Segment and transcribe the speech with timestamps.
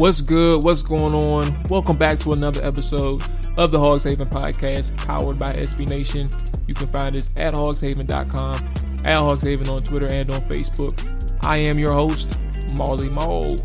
[0.00, 0.64] What's good?
[0.64, 1.62] What's going on?
[1.64, 3.22] Welcome back to another episode
[3.58, 6.30] of the Hogs Haven podcast, powered by SB Nation.
[6.66, 11.06] You can find us at hogshaven.com, at hogshaven on Twitter and on Facebook.
[11.44, 12.38] I am your host,
[12.76, 13.56] Marley Maul.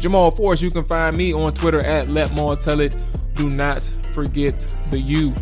[0.00, 2.98] Jamual Forrest, you can find me on Twitter at Let Maul Tell It.
[3.34, 5.32] Do not forget the U.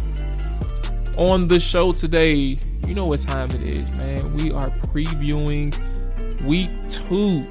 [1.17, 4.35] On the show today, you know what time it is, man.
[4.35, 5.73] We are previewing
[6.45, 7.47] week two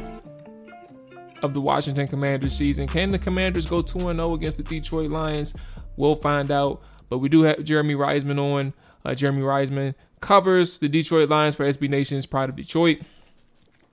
[1.44, 2.88] of the Washington Commanders season.
[2.88, 5.54] Can the Commanders go 2 0 against the Detroit Lions?
[5.98, 6.82] We'll find out.
[7.10, 8.74] But we do have Jeremy Reisman on.
[9.04, 13.00] Uh, Jeremy Reisman covers the Detroit Lions for SB Nation's Pride of Detroit.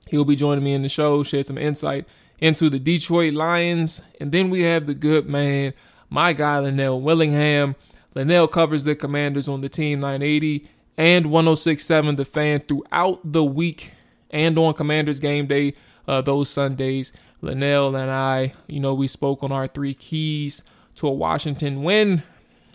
[0.08, 2.06] He'll be joining me in the show, shed some insight
[2.38, 4.00] into the Detroit Lions.
[4.20, 5.74] And then we have the good man,
[6.08, 7.76] my guy, Lynnell Willingham.
[8.14, 13.92] Lynnell covers the Commanders on the Team 980 and 1067 The Fan throughout the week
[14.30, 15.74] and on Commanders game day
[16.06, 17.12] uh, those Sundays.
[17.42, 20.62] Lynnell and I, you know, we spoke on our three keys
[20.96, 22.22] to a Washington win,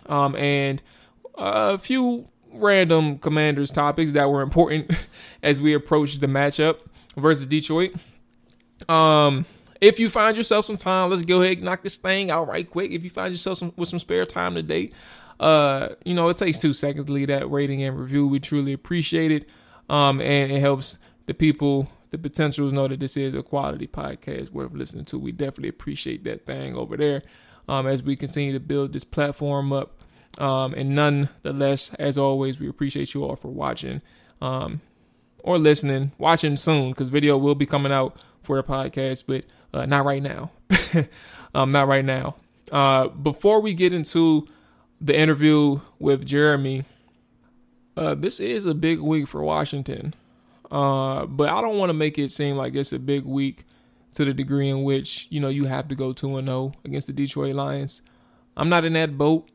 [0.06, 0.82] um, and
[1.36, 4.90] a few random Commanders topics that were important
[5.42, 6.78] as we approached the matchup
[7.16, 7.94] versus Detroit.
[8.88, 9.46] Um,
[9.80, 12.68] if you find yourself some time, let's go ahead and knock this thing out right
[12.68, 12.90] quick.
[12.90, 14.90] If you find yourself some, with some spare time today,
[15.40, 18.26] uh, you know, it takes two seconds to leave that rating and review.
[18.26, 19.48] We truly appreciate it.
[19.90, 24.50] Um, and it helps the people the potentials know that this is a quality podcast
[24.50, 25.18] worth listening to.
[25.18, 27.22] We definitely appreciate that thing over there
[27.68, 30.00] um, as we continue to build this platform up.
[30.38, 34.00] Um, and nonetheless, as always, we appreciate you all for watching
[34.40, 34.80] um,
[35.42, 39.44] or listening, watching soon because video will be coming out for the podcast, but
[39.76, 40.52] uh, not right now.
[41.56, 42.36] um, not right now.
[42.70, 44.46] Uh, before we get into
[45.00, 46.84] the interview with Jeremy,
[47.96, 50.14] uh, this is a big week for Washington.
[50.74, 53.64] Uh, but I don't want to make it seem like it's a big week
[54.14, 56.72] to the degree in which you know you have to go two and zero oh
[56.84, 58.02] against the Detroit Lions.
[58.56, 59.48] I'm not in that boat.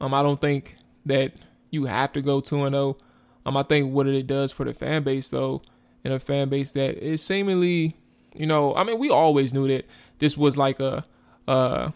[0.00, 0.76] Um, I don't think
[1.06, 1.32] that
[1.70, 2.96] you have to go two and zero.
[3.00, 3.04] Oh.
[3.46, 5.60] Um, I think what it does for the fan base though,
[6.04, 7.96] in a fan base that is seemingly,
[8.32, 9.86] you know, I mean, we always knew that
[10.20, 11.04] this was like a
[11.48, 11.92] a,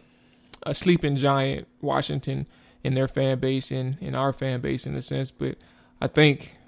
[0.64, 2.48] a sleeping giant, Washington,
[2.82, 5.30] in their fan base and in our fan base in a sense.
[5.30, 5.58] But
[6.00, 6.58] I think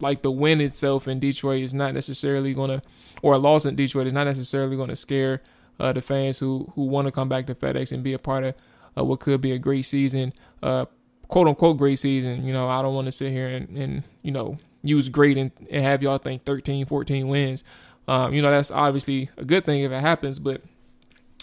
[0.00, 2.82] like the win itself in Detroit is not necessarily to,
[3.22, 5.42] or a loss in Detroit is not necessarily to scare
[5.80, 8.44] uh, the fans who who want to come back to FedEx and be a part
[8.44, 8.54] of
[8.96, 10.86] uh, what could be a great season, uh,
[11.28, 12.44] quote unquote great season.
[12.44, 15.50] You know, I don't want to sit here and, and you know use great and,
[15.70, 17.64] and have y'all think 13, 14 wins.
[18.06, 20.60] Um, you know, that's obviously a good thing if it happens, but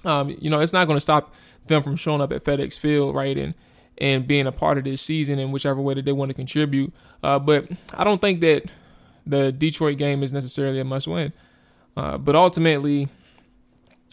[0.05, 1.33] um, you know, it's not going to stop
[1.67, 3.37] them from showing up at FedEx Field, right?
[3.37, 3.53] And
[3.97, 6.93] and being a part of this season in whichever way that they want to contribute.
[7.23, 8.63] Uh, but I don't think that
[9.25, 11.33] the Detroit game is necessarily a must win.
[11.95, 13.09] Uh, but ultimately,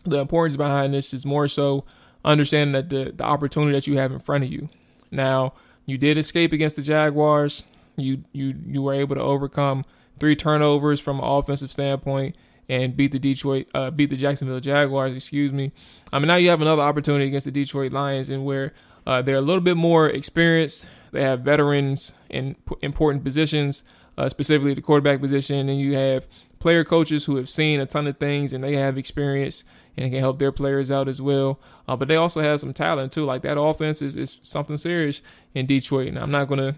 [0.04, 1.84] the importance behind this is more so
[2.24, 4.68] understanding that the, the opportunity that you have in front of you.
[5.10, 5.54] Now,
[5.86, 7.62] you did escape against the Jaguars.
[7.96, 9.84] You you you were able to overcome
[10.20, 12.36] three turnovers from an offensive standpoint
[12.68, 15.14] and beat the Detroit, uh, beat the Jacksonville Jaguars.
[15.16, 15.72] Excuse me.
[16.12, 18.74] I mean, now you have another opportunity against the Detroit Lions, and where
[19.08, 20.86] uh, they're a little bit more experienced.
[21.12, 23.82] They have veterans in important positions,
[24.18, 26.26] uh, specifically the quarterback position, and you have
[26.58, 29.64] player coaches who have seen a ton of things and they have experience
[29.96, 31.58] and can help their players out as well.
[31.88, 33.24] Uh, but they also have some talent too.
[33.24, 35.22] Like that offense is, is something serious
[35.54, 36.08] in Detroit.
[36.08, 36.74] And I'm not going to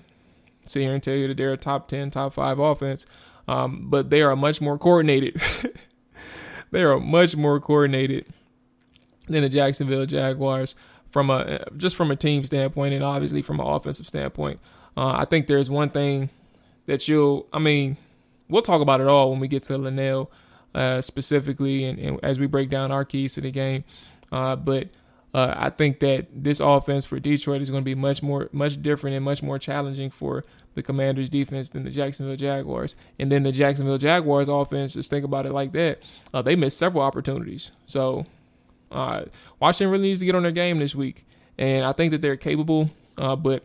[0.66, 3.06] sit here and tell you that they're a top 10, top five offense,
[3.48, 5.42] um, but they are much more coordinated.
[6.70, 8.26] they are much more coordinated
[9.26, 10.76] than the Jacksonville Jaguars
[11.10, 14.60] from a just from a team standpoint and obviously from an offensive standpoint.
[14.96, 16.30] Uh, I think there's one thing
[16.86, 17.46] that you'll.
[17.52, 17.96] I mean,
[18.48, 20.28] we'll talk about it all when we get to Lynnell.
[20.74, 23.84] uh, specifically, and, and, as we break down our keys to the game.
[24.30, 24.88] Uh, but
[25.34, 28.80] uh, I think that this offense for Detroit is going to be much more, much
[28.82, 32.96] different and much more challenging for the Commanders' defense than the Jacksonville Jaguars.
[33.18, 36.00] And then the Jacksonville Jaguars offense, just think about it like that.
[36.32, 37.70] Uh, they missed several opportunities.
[37.86, 38.26] So
[38.90, 39.24] uh,
[39.58, 41.24] Washington really needs to get on their game this week,
[41.58, 42.90] and I think that they're capable.
[43.18, 43.64] Uh, but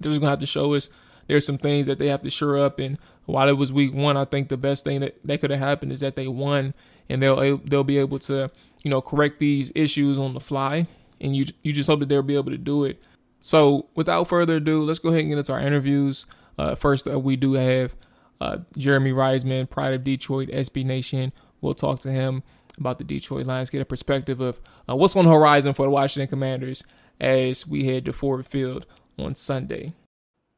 [0.00, 0.88] they're just gonna have to show us
[1.30, 2.78] there's some things that they have to shore up.
[2.78, 5.60] And while it was week one, I think the best thing that, that could have
[5.60, 6.74] happened is that they won,
[7.08, 8.50] and they'll they'll be able to
[8.82, 10.86] you know correct these issues on the fly.
[11.20, 13.00] And you you just hope that they'll be able to do it.
[13.40, 16.26] So without further ado, let's go ahead and get into our interviews.
[16.58, 17.94] Uh, first, uh, we do have
[18.40, 21.32] uh, Jeremy Reisman, Pride of Detroit, SB Nation.
[21.60, 22.42] We'll talk to him
[22.80, 25.90] about the Detroit Lions, get a perspective of uh, what's on the horizon for the
[25.90, 26.82] Washington Commanders
[27.20, 28.86] as we head to Ford Field
[29.18, 29.92] on Sunday.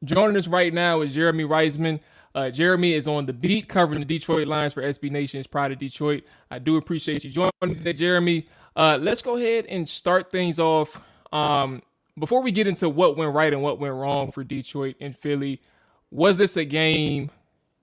[0.03, 1.99] Joining us right now is Jeremy Reisman.
[2.33, 5.77] Uh, Jeremy is on the beat covering the Detroit Lions for SB Nation's Pride of
[5.77, 6.23] Detroit.
[6.49, 8.47] I do appreciate you joining me Jeremy.
[8.75, 10.99] Uh, let's go ahead and start things off.
[11.31, 11.83] Um,
[12.17, 15.61] before we get into what went right and what went wrong for Detroit and Philly,
[16.09, 17.29] was this a game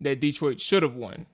[0.01, 1.27] that Detroit should have won?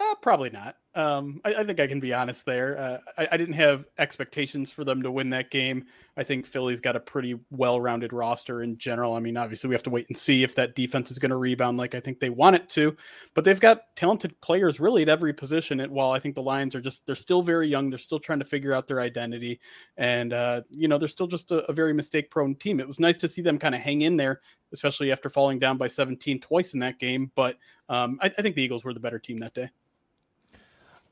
[0.00, 0.76] Uh, probably not.
[0.94, 2.76] Um, I, I, think I can be honest there.
[2.76, 5.86] Uh, I, I, didn't have expectations for them to win that game.
[6.16, 9.14] I think Philly's got a pretty well-rounded roster in general.
[9.14, 11.36] I mean, obviously we have to wait and see if that defense is going to
[11.36, 12.96] rebound like I think they want it to.
[13.34, 15.78] But they've got talented players really at every position.
[15.78, 18.40] And while I think the Lions are just they're still very young, they're still trying
[18.40, 19.60] to figure out their identity,
[19.96, 22.80] and uh, you know they're still just a, a very mistake-prone team.
[22.80, 24.40] It was nice to see them kind of hang in there,
[24.72, 27.30] especially after falling down by 17 twice in that game.
[27.36, 27.58] But
[27.88, 29.70] um, I, I think the Eagles were the better team that day.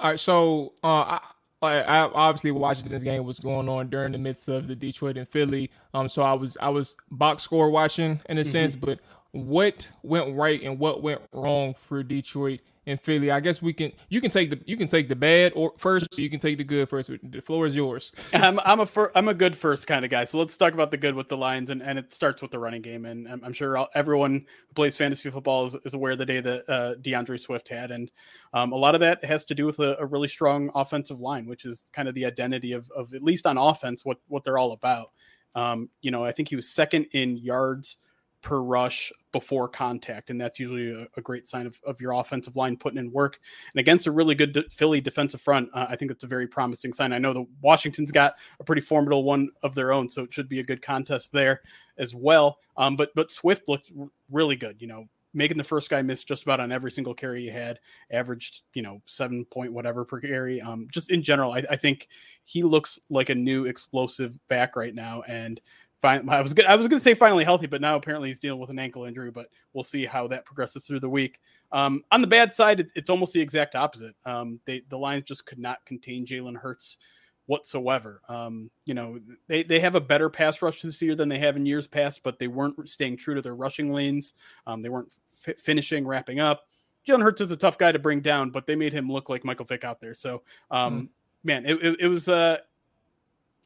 [0.01, 1.19] All right, so uh,
[1.61, 5.17] I, I obviously watching this game was going on during the midst of the Detroit
[5.17, 5.71] and Philly.
[5.93, 8.51] Um, so I was I was box score watching in a mm-hmm.
[8.51, 9.01] sense, but
[9.33, 13.31] what went right and what went wrong for Detroit in Philly.
[13.31, 16.19] I guess we can you can take the you can take the bad or first,
[16.19, 17.11] you can take the good first.
[17.23, 18.13] The floor is yours.
[18.33, 20.25] I'm I'm a fir- I'm a good first kind of guy.
[20.25, 22.59] So let's talk about the good with the Lions, and, and it starts with the
[22.59, 23.05] running game.
[23.05, 26.41] And I'm, I'm sure everyone who plays fantasy football is, is aware of the day
[26.41, 28.11] that uh, D'Andre Swift had, and
[28.55, 31.47] um, a lot of that has to do with a, a, really strong offensive line,
[31.47, 34.59] which is kind of the identity of of at least on offense what what they're
[34.59, 35.11] all about.
[35.55, 37.99] Um, you know, I think he was second in yards
[38.43, 40.31] per rush before contact.
[40.31, 43.39] And that's usually a, a, great sign of, of your offensive line putting in work.
[43.75, 46.47] And against a really good de- Philly defensive front, uh, I think that's a very
[46.47, 47.13] promising sign.
[47.13, 50.49] I know the Washington's got a pretty formidable one of their own, so it should
[50.49, 51.63] be a good contest there
[51.99, 52.59] as well.
[52.77, 53.91] Um, but but Swift looked
[54.31, 54.81] really good.
[54.81, 57.79] You know, making the first guy miss just about on every single carry he had,
[58.11, 60.61] averaged, you know, seven point whatever per carry.
[60.61, 62.09] Um, just in general, I, I, think
[62.45, 65.23] he looks like a new explosive back right now.
[65.29, 65.61] And
[66.01, 66.29] fine.
[66.29, 66.67] I was good.
[66.67, 69.05] I was going to say finally healthy, but now apparently he's dealing with an ankle
[69.05, 69.31] injury.
[69.31, 71.41] But we'll see how that progresses through the week.
[71.73, 74.15] Um, on the bad side, it, it's almost the exact opposite.
[74.25, 76.99] Um, they the Lions just could not contain Jalen Hurts
[77.47, 78.21] whatsoever.
[78.29, 79.19] Um, you know,
[79.49, 82.23] they they have a better pass rush this year than they have in years past,
[82.23, 84.35] but they weren't staying true to their rushing lanes.
[84.67, 85.13] Um, they weren't
[85.47, 86.67] f- finishing, wrapping up.
[87.07, 89.45] Jalen Hurts is a tough guy to bring down, but they made him look like
[89.45, 90.15] Michael Vick out there.
[90.15, 91.09] So, um, mm.
[91.43, 92.59] man, it, it, it was uh,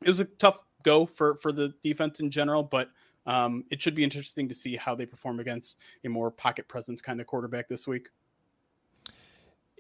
[0.01, 2.89] it was a tough go for for the defense in general, but
[3.27, 7.01] um, it should be interesting to see how they perform against a more pocket presence
[7.01, 8.09] kind of quarterback this week.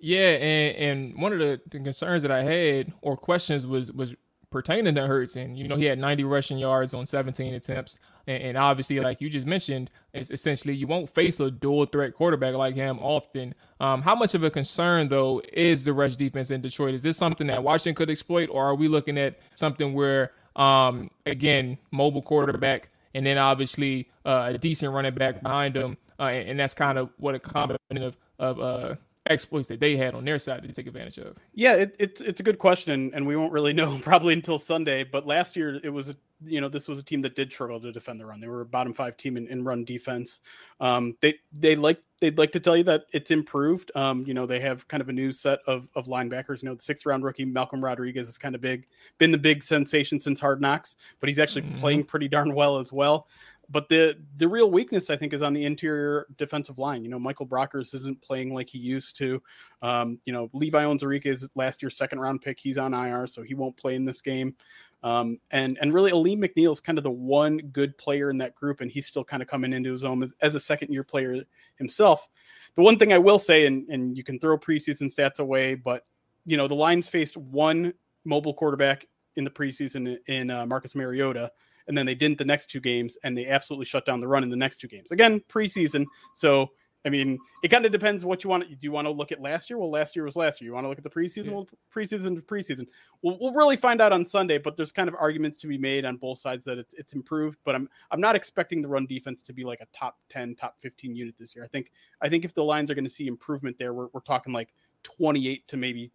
[0.00, 4.14] Yeah, and, and one of the, the concerns that I had or questions was was
[4.50, 8.42] pertaining to Hurts, and you know he had 90 rushing yards on 17 attempts, and,
[8.42, 12.54] and, obviously, like you just mentioned, it's essentially you won't face a dual threat quarterback
[12.54, 13.54] like him often.
[13.80, 16.94] Um, how much of a concern though is the rush defense in Detroit?
[16.94, 21.11] Is this something that Washington could exploit, or are we looking at something where um,
[21.26, 26.59] again, mobile quarterback, and then obviously uh, a decent running back behind him, uh, and,
[26.59, 28.94] that's kind of what a combination of of uh,
[29.26, 31.37] exploits that they had on their side to take advantage of.
[31.54, 35.04] Yeah, it, it's it's a good question, and we won't really know probably until Sunday.
[35.04, 37.80] But last year, it was a, you know this was a team that did struggle
[37.80, 38.40] to defend the run.
[38.40, 40.40] They were a bottom five team in, in run defense.
[40.80, 43.90] Um, they they like they'd like to tell you that it's improved.
[43.96, 46.62] Um, you know, they have kind of a new set of, of linebackers.
[46.62, 48.87] You know, the sixth round rookie Malcolm Rodriguez is kind of big,
[49.18, 51.80] been the big sensation since Hard Knocks, but he's actually mm-hmm.
[51.80, 53.26] playing pretty darn well as well.
[53.68, 57.02] But the the real weakness, I think, is on the interior defensive line.
[57.02, 59.42] You know, Michael Brockers isn't playing like he used to.
[59.80, 62.61] Um, you know, Levi Onwuzurike is last year's second round pick.
[62.61, 64.54] He's on IR, so he won't play in this game.
[65.02, 68.54] Um, and and really, Alim McNeill is kind of the one good player in that
[68.54, 71.02] group, and he's still kind of coming into his own as, as a second year
[71.02, 71.42] player
[71.76, 72.28] himself.
[72.76, 76.06] The one thing I will say, and and you can throw preseason stats away, but
[76.47, 77.92] you know the Lions faced one
[78.25, 81.50] mobile quarterback in the preseason in uh, Marcus Mariota,
[81.88, 84.44] and then they didn't the next two games, and they absolutely shut down the run
[84.44, 85.11] in the next two games.
[85.11, 86.71] Again, preseason, so
[87.04, 88.68] I mean, it kind of depends what you want.
[88.68, 89.78] Do you want to look at last year?
[89.78, 90.68] Well, last year was last year.
[90.68, 91.47] You want to look at the preseason?
[91.47, 91.52] Yeah.
[91.54, 92.87] Well, preseason to preseason.
[93.23, 94.59] We'll, we'll really find out on Sunday.
[94.59, 97.59] But there's kind of arguments to be made on both sides that it's it's improved.
[97.64, 100.76] But I'm I'm not expecting the run defense to be like a top ten, top
[100.78, 101.64] fifteen unit this year.
[101.64, 101.90] I think
[102.21, 104.73] I think if the lines are going to see improvement there, we're we're talking like
[105.02, 106.12] 28 to maybe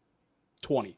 [0.62, 0.98] 20.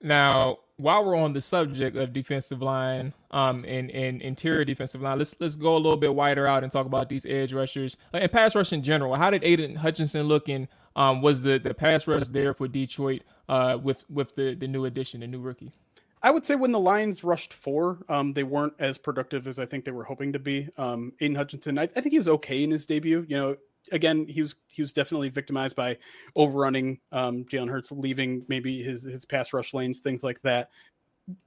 [0.00, 5.18] Now, while we're on the subject of defensive line, um, and, and interior defensive line,
[5.18, 8.30] let's let's go a little bit wider out and talk about these edge rushers and
[8.30, 9.14] pass rush in general.
[9.16, 10.68] How did Aidan Hutchinson look in?
[10.96, 14.84] Um, was the the pass rush there for Detroit uh, with with the the new
[14.84, 15.72] addition, the new rookie?
[16.22, 19.66] I would say when the Lions rushed four, um, they weren't as productive as I
[19.66, 20.68] think they were hoping to be.
[20.76, 23.24] Um, Aidan Hutchinson, I, I, think he was okay in his debut.
[23.28, 23.56] You know,
[23.92, 25.98] again, he was he was definitely victimized by
[26.36, 30.70] overrunning um, Jalen Hurts, leaving maybe his his pass rush lanes, things like that.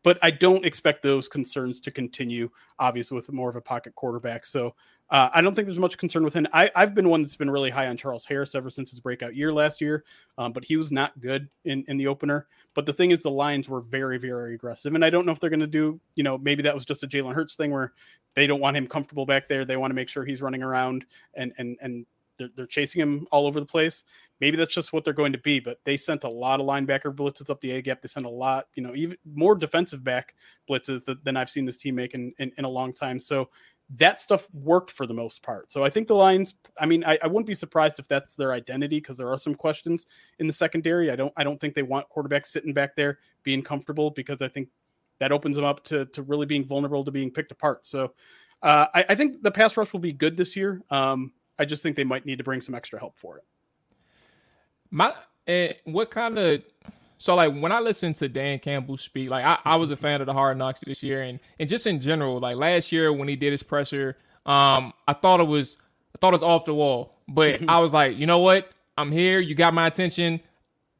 [0.03, 2.49] But I don't expect those concerns to continue.
[2.79, 4.75] Obviously, with more of a pocket quarterback, so
[5.11, 6.47] uh, I don't think there's much concern with him.
[6.53, 9.35] I, have been one that's been really high on Charles Harris ever since his breakout
[9.35, 10.05] year last year,
[10.37, 12.47] um, but he was not good in, in the opener.
[12.73, 15.41] But the thing is, the Lions were very, very aggressive, and I don't know if
[15.41, 15.99] they're going to do.
[16.15, 17.91] You know, maybe that was just a Jalen Hurts thing where
[18.35, 19.65] they don't want him comfortable back there.
[19.65, 22.05] They want to make sure he's running around and and and
[22.41, 24.03] they're, they're chasing him all over the place.
[24.39, 27.13] Maybe that's just what they're going to be, but they sent a lot of linebacker
[27.15, 28.01] blitzes up the A gap.
[28.01, 30.33] They sent a lot, you know, even more defensive back
[30.69, 33.19] blitzes than I've seen this team make in, in, in a long time.
[33.19, 33.49] So
[33.97, 35.71] that stuff worked for the most part.
[35.71, 38.53] So I think the Lions, I mean, I, I wouldn't be surprised if that's their
[38.53, 40.05] identity because there are some questions
[40.39, 41.11] in the secondary.
[41.11, 44.47] I don't I don't think they want quarterbacks sitting back there being comfortable because I
[44.47, 44.69] think
[45.19, 47.85] that opens them up to, to really being vulnerable to being picked apart.
[47.85, 48.13] So
[48.63, 50.81] uh, I, I, think the pass rush will be good this year.
[50.89, 51.31] Um,
[51.61, 53.43] I just think they might need to bring some extra help for it.
[54.89, 55.13] My
[55.45, 56.63] and what kind of
[57.19, 60.21] so like when I listen to Dan Campbell speak, like I, I was a fan
[60.21, 63.27] of the hard knocks this year and and just in general, like last year when
[63.27, 65.77] he did his pressure, um, I thought it was
[66.15, 67.13] I thought it was off the wall.
[67.27, 68.71] But I was like, you know what?
[68.97, 70.41] I'm here, you got my attention,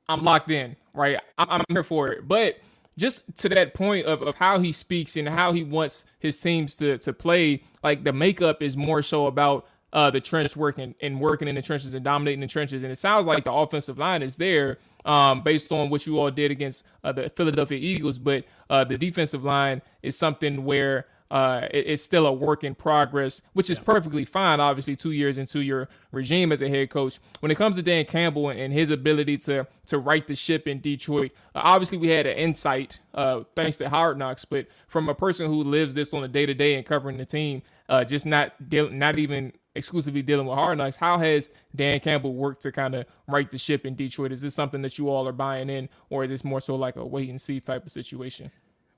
[0.07, 1.19] I'm locked in, right?
[1.39, 2.27] I'm, I'm here for it.
[2.27, 2.57] But
[2.97, 6.75] just to that point of, of how he speaks and how he wants his teams
[6.75, 11.19] to to play, like the makeup is more so about uh, the trench work and,
[11.19, 12.83] working in the trenches and dominating the trenches.
[12.83, 16.31] And it sounds like the offensive line is there um, based on what you all
[16.31, 18.17] did against uh, the Philadelphia Eagles.
[18.17, 22.75] But uh, the defensive line is something where uh, it, it's still a work in
[22.75, 27.19] progress, which is perfectly fine, obviously, two years into your regime as a head coach.
[27.39, 30.79] When it comes to Dan Campbell and, his ability to to right the ship in
[30.79, 35.15] Detroit, uh, obviously we had an insight uh, thanks to Hard Knocks, but from a
[35.15, 38.25] person who lives this on a day to day and covering the team, uh, just
[38.25, 40.95] not not even exclusively dealing with hard knocks.
[40.95, 44.31] How has Dan Campbell worked to kind of right the ship in Detroit?
[44.31, 46.95] Is this something that you all are buying in, or is this more so like
[46.95, 48.51] a wait and see type of situation?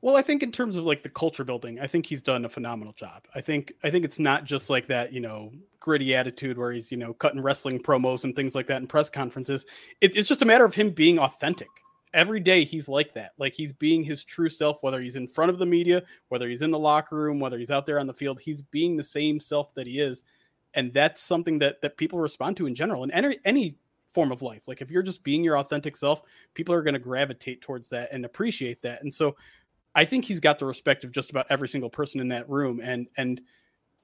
[0.03, 2.49] Well, I think in terms of like the culture building, I think he's done a
[2.49, 3.25] phenomenal job.
[3.35, 6.91] I think I think it's not just like that, you know, gritty attitude where he's
[6.91, 9.65] you know cutting wrestling promos and things like that in press conferences.
[10.01, 11.69] It, it's just a matter of him being authentic.
[12.13, 14.83] Every day he's like that, like he's being his true self.
[14.83, 17.71] Whether he's in front of the media, whether he's in the locker room, whether he's
[17.71, 20.23] out there on the field, he's being the same self that he is
[20.75, 23.75] and that's something that that people respond to in general in any any
[24.13, 24.67] form of life.
[24.67, 26.21] Like if you're just being your authentic self
[26.53, 29.01] people are going to gravitate towards that and appreciate that.
[29.01, 29.35] And so
[29.95, 32.79] i think he's got the respect of just about every single person in that room.
[32.83, 33.41] And and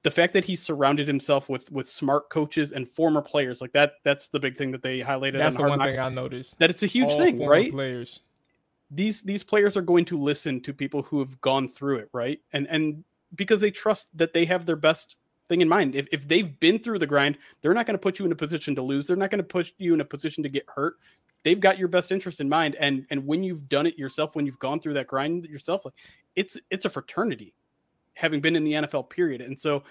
[0.02, 3.94] the fact that he surrounded himself with with smart coaches and former players like that
[4.02, 6.58] that's the big thing that they highlighted that's the one Knocks, thing i noticed.
[6.58, 7.70] That it's a huge All thing right?
[7.70, 8.20] players.
[8.90, 12.40] These these players are going to listen to people who have gone through it right?
[12.52, 15.18] And and because they trust that they have their best
[15.50, 15.94] thing in mind.
[15.94, 18.36] If, if they've been through the grind, they're not going to put you in a
[18.36, 19.06] position to lose.
[19.06, 20.94] They're not going to put you in a position to get hurt.
[21.42, 22.76] They've got your best interest in mind.
[22.76, 25.94] And and when you've done it yourself, when you've gone through that grind yourself, like
[26.36, 27.52] it's it's a fraternity,
[28.14, 29.40] having been in the NFL period.
[29.40, 29.82] And so,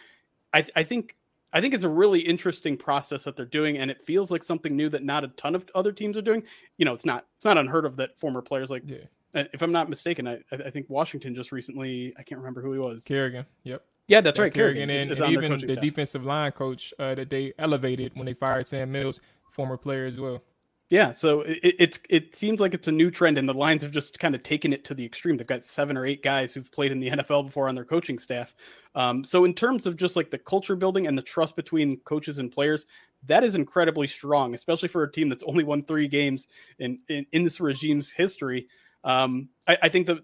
[0.54, 1.18] I I think
[1.52, 4.76] I think it's a really interesting process that they're doing, and it feels like something
[4.76, 6.44] new that not a ton of other teams are doing.
[6.78, 8.98] You know, it's not it's not unheard of that former players like, yeah.
[9.36, 12.74] Uh, if I'm not mistaken, I I think Washington just recently I can't remember who
[12.74, 13.04] he was.
[13.04, 13.46] Kerrigan.
[13.64, 13.84] Yep.
[14.10, 14.52] Yeah, that's right.
[14.52, 15.82] Kerrigan, and, and even the staff.
[15.82, 20.20] defensive line coach uh, that they elevated when they fired Sam Mills, former player as
[20.20, 20.42] well.
[20.90, 23.92] Yeah, so it, it's it seems like it's a new trend, and the Lions have
[23.92, 25.38] just kind of taken it to the extreme.
[25.38, 28.18] They've got seven or eight guys who've played in the NFL before on their coaching
[28.18, 28.56] staff.
[28.96, 32.40] Um, so in terms of just like the culture building and the trust between coaches
[32.40, 32.88] and players,
[33.28, 36.48] that is incredibly strong, especially for a team that's only won three games
[36.80, 38.68] in in, in this regime's history.
[39.04, 40.18] Um, I, I, think that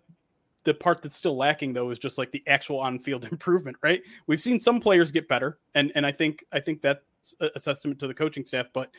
[0.66, 4.04] the part that's still lacking though is just like the actual on-field improvement, right?
[4.28, 8.00] We've seen some players get better, and and I think I think that's a testament
[8.00, 8.92] to the coaching staff, but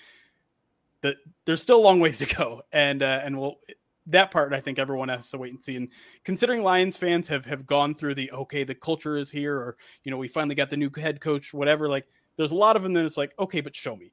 [1.02, 3.58] the, there's still a long ways to go, and uh, and we'll
[4.06, 5.76] that part I think everyone has to wait and see.
[5.76, 5.88] And
[6.24, 10.10] considering Lions fans have have gone through the okay, the culture is here, or you
[10.10, 12.06] know we finally got the new head coach, whatever, like
[12.36, 14.12] there's a lot of them that it's like, okay, but show me.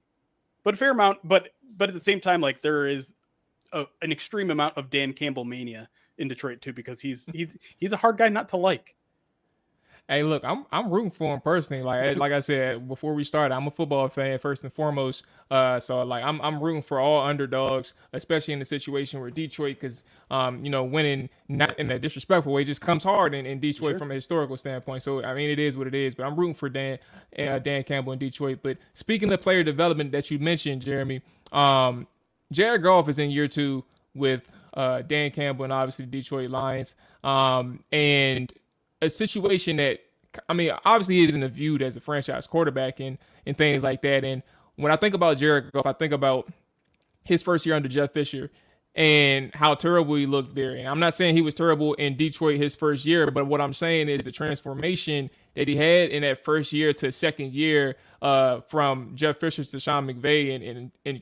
[0.63, 3.13] But a fair amount, but but at the same time, like there is
[3.71, 7.93] a, an extreme amount of Dan Campbell mania in Detroit too, because he's he's he's
[7.93, 8.95] a hard guy not to like.
[10.09, 11.81] Hey, look, I'm I'm rooting for him personally.
[11.81, 15.23] Like like I said before we started, I'm a football fan first and foremost.
[15.49, 19.77] Uh, so like I'm I'm rooting for all underdogs, especially in the situation where Detroit,
[19.79, 23.61] because um you know winning not in a disrespectful way just comes hard in, in
[23.61, 23.99] Detroit sure.
[23.99, 25.03] from a historical standpoint.
[25.03, 26.15] So I mean it is what it is.
[26.15, 26.99] But I'm rooting for Dan
[27.39, 28.59] uh, Dan Campbell in Detroit.
[28.61, 31.21] But speaking of player development that you mentioned, Jeremy,
[31.53, 32.07] um,
[32.51, 34.41] Jared Goff is in year two with
[34.73, 36.95] uh, Dan Campbell and obviously the Detroit Lions.
[37.23, 38.51] Um, and
[39.01, 39.99] a situation that
[40.49, 44.23] I mean, obviously isn't viewed as a franchise quarterback and and things like that.
[44.23, 44.41] And
[44.75, 46.51] when I think about Jared Goff, I think about
[47.23, 48.49] his first year under Jeff Fisher
[48.95, 50.75] and how terrible he looked there.
[50.75, 53.73] And I'm not saying he was terrible in Detroit his first year, but what I'm
[53.73, 58.61] saying is the transformation that he had in that first year to second year uh,
[58.61, 61.21] from Jeff Fisher to Sean McVay and, and, and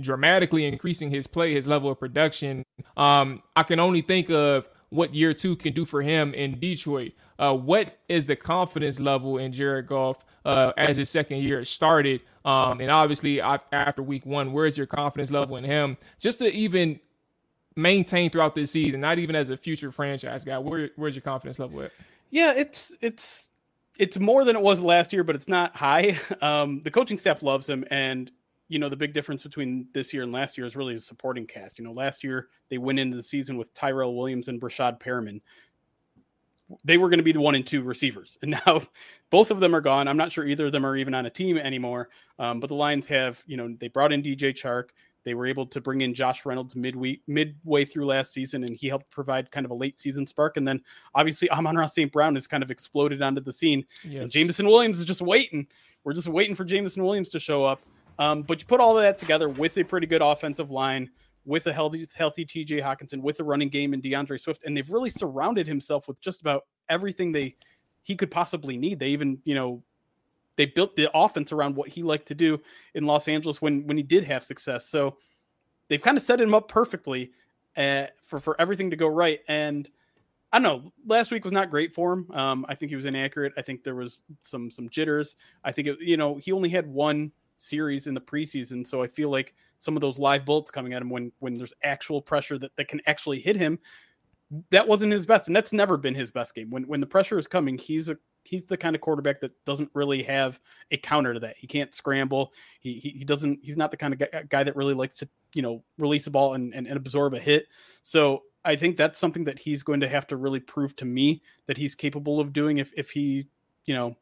[0.00, 2.64] dramatically increasing his play, his level of production.
[2.96, 7.12] Um, I can only think of what year two can do for him in Detroit.
[7.38, 12.20] Uh, what is the confidence level in Jared Goff uh, as his second year started?
[12.44, 15.96] Um, and obviously after week one, where's your confidence level in him?
[16.18, 17.00] Just to even
[17.74, 20.58] maintain throughout this season, not even as a future franchise guy.
[20.58, 21.92] Where, where's your confidence level at?
[22.30, 23.48] Yeah, it's it's
[23.98, 26.18] it's more than it was last year, but it's not high.
[26.42, 28.30] Um, the coaching staff loves him, and
[28.68, 31.46] you know the big difference between this year and last year is really his supporting
[31.46, 31.78] cast.
[31.78, 35.40] You know, last year they went into the season with Tyrell Williams and Breshad Perriman.
[36.84, 38.82] They were going to be the one and two receivers, and now
[39.30, 40.08] both of them are gone.
[40.08, 42.08] I'm not sure either of them are even on a team anymore.
[42.38, 44.90] Um, but the Lions have, you know, they brought in DJ Chark.
[45.26, 48.86] They were able to bring in Josh Reynolds midweek, midway through last season, and he
[48.86, 50.56] helped provide kind of a late season spark.
[50.56, 50.80] And then
[51.16, 52.12] obviously Amon-Ra St.
[52.12, 53.84] Brown has kind of exploded onto the scene.
[54.04, 54.22] Yes.
[54.22, 55.66] And Jameson Williams is just waiting.
[56.04, 57.80] We're just waiting for Jameson Williams to show up.
[58.18, 61.10] Um, but you put all of that together with a pretty good offensive line,
[61.44, 64.90] with a healthy, healthy TJ Hockenson, with a running game in D'Andre Swift, and they've
[64.90, 67.56] really surrounded himself with just about everything they
[68.02, 69.00] he could possibly need.
[69.00, 69.82] They even, you know,
[70.56, 72.60] they built the offense around what he liked to do
[72.94, 74.86] in Los Angeles when when he did have success.
[74.88, 75.18] So
[75.88, 77.32] they've kind of set him up perfectly
[77.76, 79.40] uh, for for everything to go right.
[79.48, 79.88] And
[80.52, 80.92] I don't know.
[81.04, 82.30] Last week was not great for him.
[82.32, 83.52] Um, I think he was inaccurate.
[83.56, 85.36] I think there was some some jitters.
[85.64, 88.86] I think it, you know he only had one series in the preseason.
[88.86, 91.72] So I feel like some of those live bolts coming at him when when there's
[91.82, 93.78] actual pressure that, that can actually hit him,
[94.70, 95.46] that wasn't his best.
[95.48, 96.70] And that's never been his best game.
[96.70, 99.90] When when the pressure is coming, he's a he's the kind of quarterback that doesn't
[99.92, 101.56] really have a counter to that.
[101.56, 102.52] He can't scramble.
[102.80, 105.28] He he, he doesn't he's not the kind of guy, guy, that really likes to,
[105.54, 107.66] you know, release a ball and, and, and absorb a hit.
[108.02, 111.42] So I think that's something that he's going to have to really prove to me
[111.66, 113.48] that he's capable of doing if if he,
[113.84, 114.16] you know,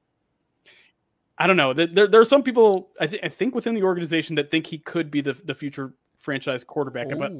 [1.37, 1.73] I don't know.
[1.73, 4.79] There, there are some people I, th- I think within the organization that think he
[4.79, 7.16] could be the, the future franchise quarterback, Ooh.
[7.16, 7.33] but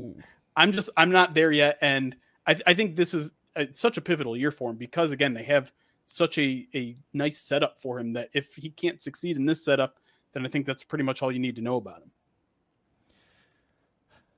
[0.57, 4.01] I'm just I'm not there yet, and I, I think this is a, such a
[4.01, 5.73] pivotal year for him because again they have
[6.07, 9.99] such a a nice setup for him that if he can't succeed in this setup,
[10.33, 12.11] then I think that's pretty much all you need to know about him.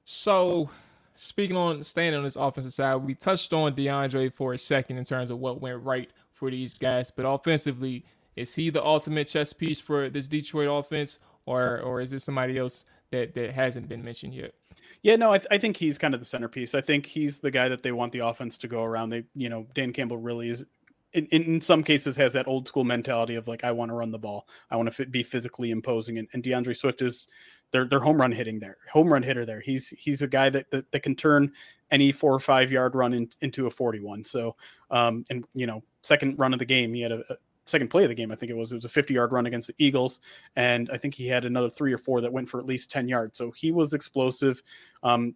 [0.04, 0.70] So,
[1.16, 5.04] speaking on staying on this offensive side, we touched on D'Andre for a second in
[5.04, 8.04] terms of what went right for these guys, but offensively
[8.36, 12.58] is he the ultimate chess piece for this Detroit offense, or or is this somebody
[12.58, 14.54] else that that hasn't been mentioned yet?
[15.02, 16.74] Yeah, no, I, th- I think he's kind of the centerpiece.
[16.74, 19.10] I think he's the guy that they want the offense to go around.
[19.10, 20.64] They, you know, Dan Campbell really is
[21.12, 24.10] in, in some cases has that old school mentality of like I want to run
[24.10, 27.26] the ball, I want to f- be physically imposing, and, and D'Andre Swift is
[27.70, 29.60] their their home run hitting there, home run hitter there.
[29.60, 31.52] He's he's a guy that that, that can turn
[31.90, 34.24] any four or five yard run in, into a forty one.
[34.24, 34.56] So,
[34.90, 37.22] um, and you know, second run of the game, he had a
[37.66, 38.32] second play of the game.
[38.32, 40.20] I think it was it was a 50 yard run against the Eagles,
[40.56, 43.08] and I think he had another three or four that went for at least 10
[43.08, 43.36] yards.
[43.36, 44.62] So he was explosive.
[45.02, 45.34] Um,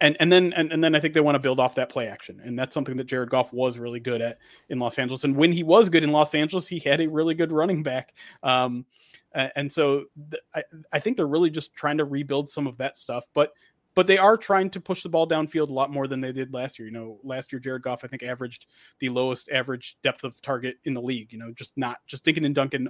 [0.00, 2.08] and and then and, and then I think they want to build off that play
[2.08, 5.22] action, and that's something that Jared Goff was really good at in Los Angeles.
[5.24, 8.12] And when he was good in Los Angeles, he had a really good running back.
[8.42, 8.84] Um,
[9.32, 12.98] and so th- I, I think they're really just trying to rebuild some of that
[12.98, 13.26] stuff.
[13.32, 13.52] But
[13.94, 16.52] but they are trying to push the ball downfield a lot more than they did
[16.52, 16.86] last year.
[16.86, 18.66] You know, last year Jared Goff I think averaged
[18.98, 21.32] the lowest average depth of target in the league.
[21.32, 22.88] You know, just not just thinking and dunking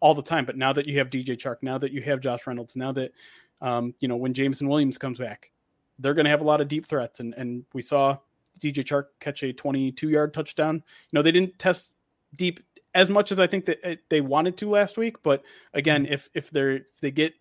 [0.00, 0.44] all the time.
[0.44, 3.12] But now that you have DJ Chark, now that you have Josh Reynolds, now that
[3.60, 5.50] um, you know when Jameson Williams comes back,
[5.98, 7.20] they're going to have a lot of deep threats.
[7.20, 8.18] And and we saw
[8.60, 10.76] DJ Chark catch a 22 yard touchdown.
[10.76, 11.90] You know, they didn't test
[12.36, 12.60] deep
[12.94, 15.22] as much as I think that they wanted to last week.
[15.22, 16.12] But again, mm-hmm.
[16.12, 17.34] if if they're if they get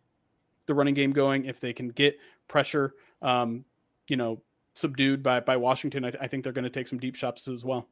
[0.65, 3.65] the running game going, if they can get pressure, um,
[4.07, 4.41] you know,
[4.73, 7.47] subdued by by Washington, I, th- I think they're going to take some deep shots
[7.47, 7.87] as well.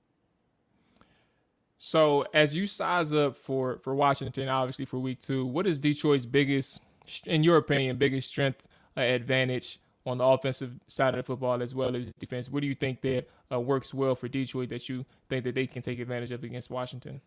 [1.77, 6.25] So as you size up for for Washington, obviously for week two, what is Detroit's
[6.25, 6.79] biggest,
[7.25, 8.63] in your opinion, biggest strength
[8.95, 12.49] uh, advantage on the offensive side of the football as well as defense?
[12.49, 15.65] What do you think that uh, works well for Detroit that you think that they
[15.65, 17.21] can take advantage of against Washington?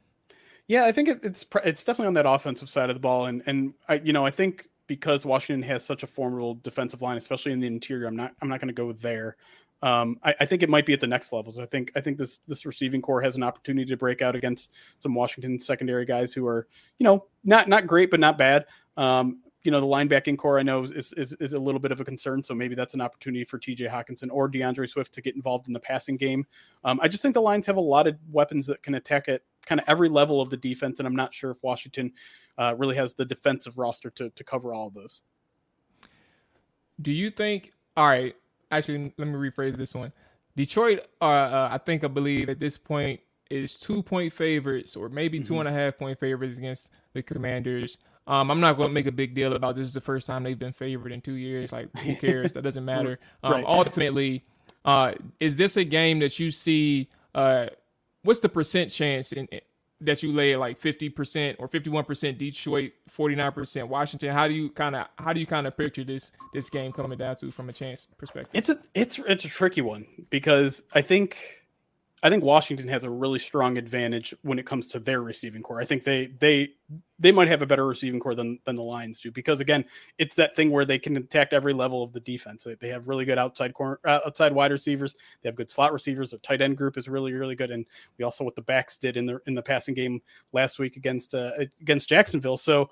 [0.67, 3.43] Yeah, I think it, it's it's definitely on that offensive side of the ball, and
[3.47, 7.53] and I you know I think because Washington has such a formidable defensive line, especially
[7.53, 9.37] in the interior, I'm not I'm not going to go there.
[9.83, 11.59] Um, I, I, think it might be at the next levels.
[11.59, 14.73] I think I think this this receiving core has an opportunity to break out against
[14.99, 16.67] some Washington secondary guys who are
[16.99, 18.65] you know not not great but not bad.
[18.97, 22.01] Um, you know the linebacking core I know is, is is a little bit of
[22.01, 23.87] a concern, so maybe that's an opportunity for T.J.
[23.87, 26.47] Hockenson or D'Andre Swift to get involved in the passing game.
[26.85, 29.43] Um, I just think the Lions have a lot of weapons that can attack at
[29.65, 32.13] kind of every level of the defense, and I'm not sure if Washington
[32.59, 35.23] uh, really has the defensive roster to to cover all of those.
[37.01, 37.73] Do you think?
[37.97, 38.35] All right,
[38.71, 40.13] actually, let me rephrase this one.
[40.57, 45.09] Detroit, uh, uh, I think I believe at this point is two point favorites or
[45.09, 45.55] maybe mm-hmm.
[45.55, 47.99] two and a half point favorites against the Commanders.
[48.27, 49.89] Um, I'm not going to make a big deal about this.
[49.89, 51.73] Is the first time they've been favored in two years.
[51.73, 52.53] Like, who cares?
[52.53, 53.19] that doesn't matter.
[53.43, 53.65] Um, right.
[53.65, 54.45] Ultimately,
[54.85, 57.09] uh, is this a game that you see?
[57.35, 57.67] Uh,
[58.25, 59.49] what's the percent chance in,
[60.01, 64.33] that you lay like 50% or 51% Detroit, 49% Washington?
[64.33, 67.19] How do you kind of how do you kind of picture this this game coming
[67.19, 68.51] down to from a chance perspective?
[68.53, 71.64] It's a it's it's a tricky one because I think
[72.25, 75.79] I think Washington has a really strong advantage when it comes to their receiving core.
[75.79, 76.71] I think they they
[77.19, 79.85] they might have a better receiving core than than the Lions do because again,
[80.17, 82.65] it's that thing where they can attack every level of the defense.
[82.65, 85.15] They, they have really good outside corner uh, outside wide receivers.
[85.43, 86.31] They have good slot receivers.
[86.31, 87.85] Their tight end group is really really good, and
[88.17, 90.23] we also what the backs did in the in the passing game
[90.55, 91.51] last week against uh,
[91.83, 92.57] against Jacksonville.
[92.57, 92.89] So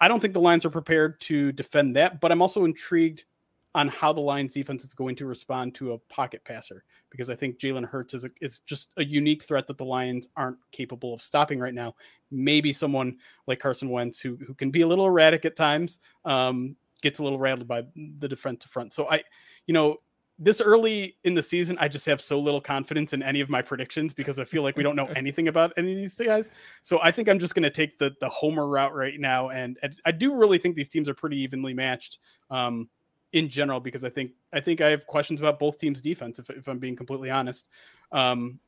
[0.00, 3.24] I don't think the Lions are prepared to defend that, but I'm also intrigued
[3.74, 7.36] on how the Lions defense is going to respond to a pocket passer because I
[7.36, 11.14] think Jalen Hurts is, a, is just a unique threat that the Lions aren't capable
[11.14, 11.94] of stopping right now.
[12.30, 16.76] Maybe someone like Carson Wentz, who, who can be a little erratic at times, um,
[17.02, 17.84] gets a little rattled by
[18.18, 18.92] the defensive front.
[18.92, 19.22] So I,
[19.66, 19.98] you know,
[20.38, 23.60] this early in the season, I just have so little confidence in any of my
[23.60, 26.50] predictions because I feel like we don't know anything about any of these guys.
[26.82, 29.78] So I think I'm just going to take the the homer route right now, and,
[29.82, 32.18] and, I do really think these teams are pretty evenly matched.
[32.50, 32.88] Um,
[33.32, 36.48] in general because I think I think I have questions about both teams' defense if,
[36.50, 37.66] if I'm being completely honest.
[38.12, 38.58] Um,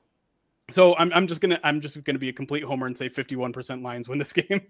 [0.70, 3.83] so I'm I'm just gonna I'm just gonna be a complete homer and say 51%
[3.83, 4.62] Lions win this game.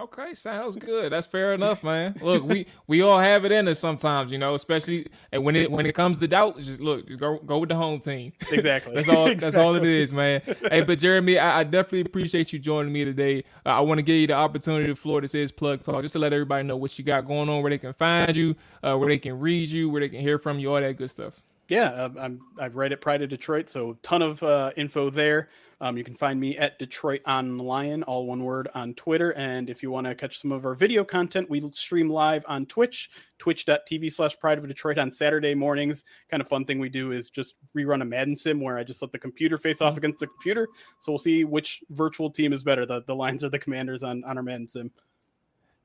[0.00, 1.12] Okay, sounds good.
[1.12, 2.16] That's fair enough, man.
[2.22, 5.84] Look, we we all have it in us sometimes, you know, especially when it when
[5.84, 6.58] it comes to doubt.
[6.60, 8.32] Just look, just go go with the home team.
[8.52, 8.94] Exactly.
[8.94, 9.26] that's all.
[9.26, 9.44] Exactly.
[9.44, 10.40] That's all it is, man.
[10.70, 13.44] hey, but Jeremy, I, I definitely appreciate you joining me today.
[13.66, 16.12] Uh, I want to give you the opportunity to floor this is plug talk, just
[16.12, 18.96] to let everybody know what you got going on, where they can find you, uh,
[18.96, 21.42] where they can read you, where they can hear from you, all that good stuff.
[21.68, 25.48] Yeah, uh, I'm I write at Pride of Detroit, so ton of uh, info there.
[25.82, 29.32] Um, you can find me at Detroit on Lion, all one word, on Twitter.
[29.32, 32.66] And if you want to catch some of our video content, we stream live on
[32.66, 36.04] Twitch, twitch.tv slash pride of Detroit on Saturday mornings.
[36.30, 39.02] Kind of fun thing we do is just rerun a Madden sim where I just
[39.02, 39.98] let the computer face off mm-hmm.
[39.98, 40.68] against the computer.
[41.00, 44.22] So we'll see which virtual team is better, the, the Lions or the Commanders on,
[44.22, 44.92] on our Madden sim.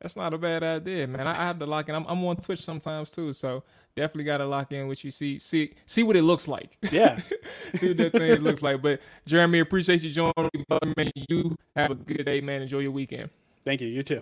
[0.01, 1.27] That's not a bad idea, man.
[1.27, 1.95] I, I have to lock in.
[1.95, 3.63] I'm, I'm on Twitch sometimes too, so
[3.95, 6.77] definitely got to lock in what you see, see, see what it looks like.
[6.91, 7.19] Yeah,
[7.75, 8.81] see what that thing looks like.
[8.81, 11.11] But Jeremy, appreciate you joining me, brother, man.
[11.15, 12.61] You have a good day, man.
[12.61, 13.31] Enjoy your weekend.
[13.65, 13.87] Thank you.
[13.87, 14.21] You too.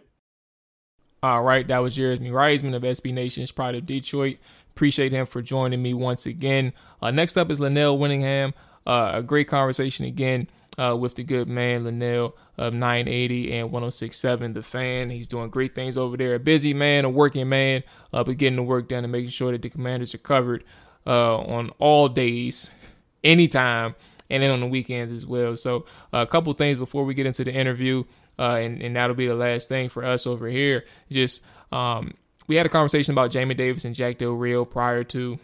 [1.21, 4.37] All right, that was Jeremy Reisman of SB Nation's Pride of Detroit.
[4.71, 6.71] Appreciate him for joining me once again.
[7.01, 8.53] Uh, next up is Lynnell Willingham.
[8.85, 14.53] Uh, a great conversation again uh, with the good man Lynnell of 980 and 1067
[14.53, 15.09] The Fan.
[15.09, 16.35] He's doing great things over there.
[16.35, 17.83] A busy man, a working man,
[18.13, 20.63] uh, but getting the work done and making sure that the commanders are covered
[21.07, 22.71] uh, on all days,
[23.23, 23.95] anytime,
[24.29, 25.55] and then on the weekends as well.
[25.55, 28.03] So, uh, a couple things before we get into the interview,
[28.39, 30.85] uh, and, and that'll be the last thing for us over here.
[31.11, 32.13] Just um,
[32.47, 35.39] we had a conversation about Jamin Davis and Jack Del Rio prior to,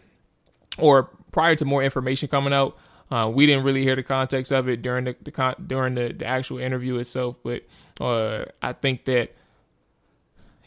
[0.78, 2.78] or prior to more information coming out.
[3.12, 6.13] Uh, we didn't really hear the context of it during the, the con- during the,
[6.13, 7.63] the actual interview itself, but
[8.00, 9.36] uh, I think that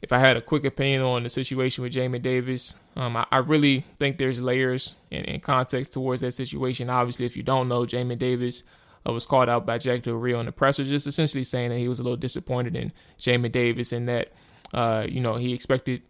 [0.03, 3.39] if I had a quick opinion on the situation with Jamin Davis, um, I, I,
[3.39, 6.91] really think there's layers and, context towards that situation.
[6.91, 8.65] Obviously, if you don't know, Jamin Davis
[9.09, 11.79] uh, was called out by Jack Del Rio in the presser, just essentially saying that
[11.79, 14.33] he was a little disappointed in Jamin Davis and that
[14.75, 16.03] uh, you know he expected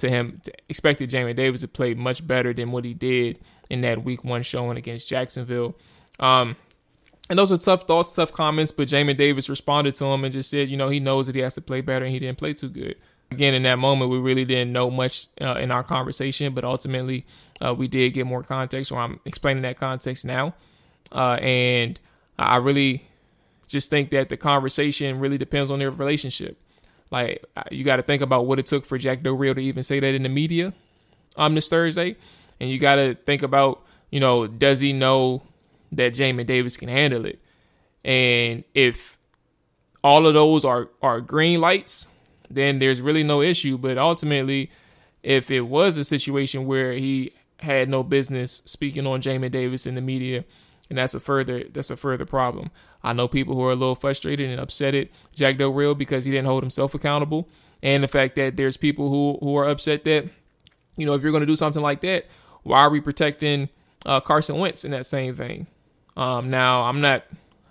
[0.00, 3.80] to him to, expected Jamin Davis to play much better than what he did in
[3.82, 5.76] that week one showing against Jacksonville.
[6.18, 6.56] Um,
[7.28, 10.50] and those are tough thoughts, tough comments, but Jamin Davis responded to him and just
[10.50, 12.52] said, you know, he knows that he has to play better and he didn't play
[12.52, 12.96] too good.
[13.30, 17.24] Again, in that moment, we really didn't know much uh, in our conversation, but ultimately,
[17.60, 20.54] uh, we did get more context, so I'm explaining that context now.
[21.12, 22.00] Uh, and
[22.36, 23.04] I really
[23.68, 26.58] just think that the conversation really depends on their relationship.
[27.10, 29.82] Like you got to think about what it took for Jack Del Rio to even
[29.82, 30.72] say that in the media
[31.36, 32.16] on this Thursday,
[32.60, 35.42] and you got to think about you know does he know
[35.92, 37.40] that Jamin Davis can handle it,
[38.04, 39.18] and if
[40.04, 42.06] all of those are are green lights,
[42.48, 43.76] then there's really no issue.
[43.76, 44.70] But ultimately,
[45.22, 49.94] if it was a situation where he had no business speaking on Jamin Davis in
[49.94, 50.44] the media,
[50.90, 52.70] and that's a further that's a further problem.
[53.02, 56.26] I know people who are a little frustrated and upset at Jack Del Rio because
[56.26, 57.48] he didn't hold himself accountable,
[57.82, 60.26] and the fact that there's people who who are upset that
[60.96, 62.26] you know if you're going to do something like that,
[62.64, 63.70] why are we protecting
[64.04, 65.66] uh, Carson Wentz in that same vein?
[66.16, 67.24] Um, now I'm not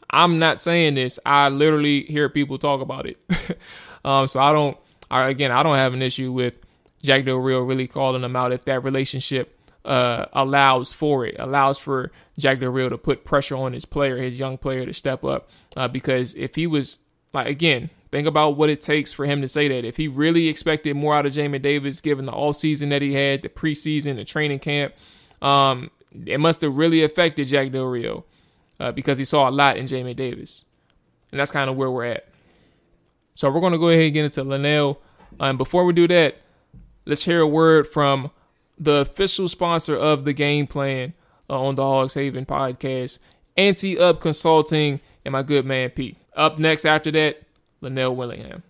[0.09, 1.19] I'm not saying this.
[1.25, 3.17] I literally hear people talk about it.
[4.05, 4.77] um, so I don't.
[5.11, 6.53] I, again, I don't have an issue with
[7.01, 11.77] Jack Del Rio really calling them out if that relationship uh, allows for it, allows
[11.77, 15.23] for Jack Del Rio to put pressure on his player, his young player, to step
[15.23, 15.49] up.
[15.75, 16.99] Uh, because if he was
[17.33, 19.85] like again, think about what it takes for him to say that.
[19.85, 23.13] If he really expected more out of Jamin Davis, given the all season that he
[23.13, 24.93] had, the preseason, the training camp,
[25.41, 25.91] um,
[26.25, 28.25] it must have really affected Jack Del Rio
[28.79, 30.65] uh, because he saw a lot in Jamin Davis,
[31.31, 32.27] and that's kind of where we're at.
[33.35, 34.97] So we're going to go ahead and get into Lynnell.
[35.33, 36.37] And um, before we do that,
[37.05, 38.31] let's hear a word from
[38.79, 41.13] the official sponsor of the game plan
[41.49, 43.19] uh, on the Hogs Haven podcast,
[43.57, 46.17] Ante Up Consulting, and my good man Pete.
[46.35, 47.41] Up next after that,
[47.81, 48.63] Lynnell Willingham.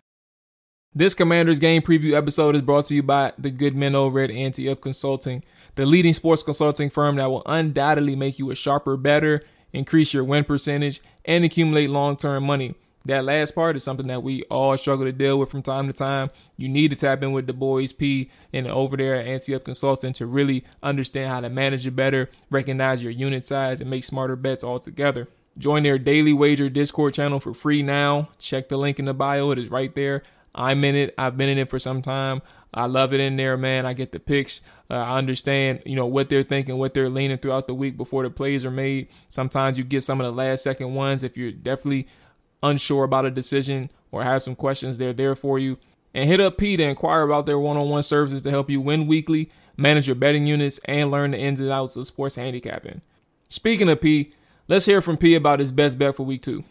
[0.94, 4.32] This Commanders game preview episode is brought to you by the good men over at
[4.32, 5.44] Ante Up Consulting,
[5.76, 10.24] the leading sports consulting firm that will undoubtedly make you a sharper, better, increase your
[10.24, 12.74] win percentage, and accumulate long term money.
[13.06, 15.94] That last part is something that we all struggle to deal with from time to
[15.94, 16.30] time.
[16.58, 20.14] You need to tap in with the boys P and over there at Up Consulting
[20.14, 24.36] to really understand how to manage it better, recognize your unit size, and make smarter
[24.36, 25.28] bets altogether.
[25.58, 28.30] Join their daily wager Discord channel for free now.
[28.38, 30.24] Check the link in the bio, it is right there.
[30.54, 31.14] I'm in it.
[31.18, 32.42] I've been in it for some time.
[32.74, 33.86] I love it in there, man.
[33.86, 34.62] I get the picks.
[34.90, 38.24] Uh, I understand, you know, what they're thinking, what they're leaning throughout the week before
[38.24, 39.08] the plays are made.
[39.30, 42.08] Sometimes you get some of the last second ones if you're definitely
[42.64, 44.98] unsure about a decision or have some questions.
[44.98, 45.78] They're there for you.
[46.14, 49.52] And hit up P to inquire about their one-on-one services to help you win weekly,
[49.78, 53.02] manage your betting units, and learn the ins and outs of sports handicapping.
[53.48, 54.34] Speaking of P,
[54.68, 56.64] let's hear from P about his best bet for week two.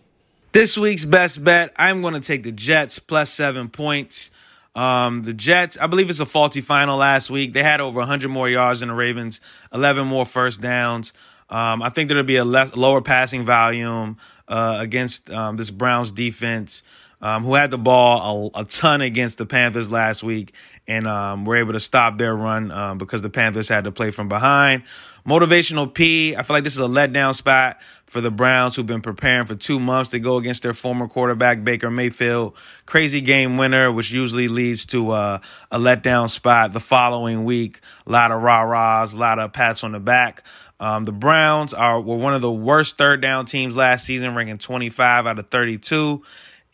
[0.52, 4.30] This week's best bet, I'm going to take the Jets plus seven points.
[4.74, 7.52] Um, the Jets, I believe it's a faulty final last week.
[7.52, 9.40] They had over 100 more yards than the Ravens,
[9.74, 11.12] 11 more first downs.
[11.50, 14.18] Um, I think there'll be a less, lower passing volume
[14.48, 16.82] uh, against um, this Browns defense,
[17.20, 20.52] um, who had the ball a, a, ton against the Panthers last week
[20.86, 24.10] and um, were able to stop their run um, because the Panthers had to play
[24.10, 24.82] from behind.
[25.26, 29.02] Motivational P, I feel like this is a letdown spot for the Browns who've been
[29.02, 32.56] preparing for two months to go against their former quarterback, Baker Mayfield.
[32.86, 37.80] Crazy game winner, which usually leads to uh, a letdown spot the following week.
[38.06, 40.42] A lot of rah-rahs, a lot of pats on the back.
[40.80, 44.58] Um, the Browns are were one of the worst third down teams last season, ranking
[44.58, 46.22] 25 out of 32.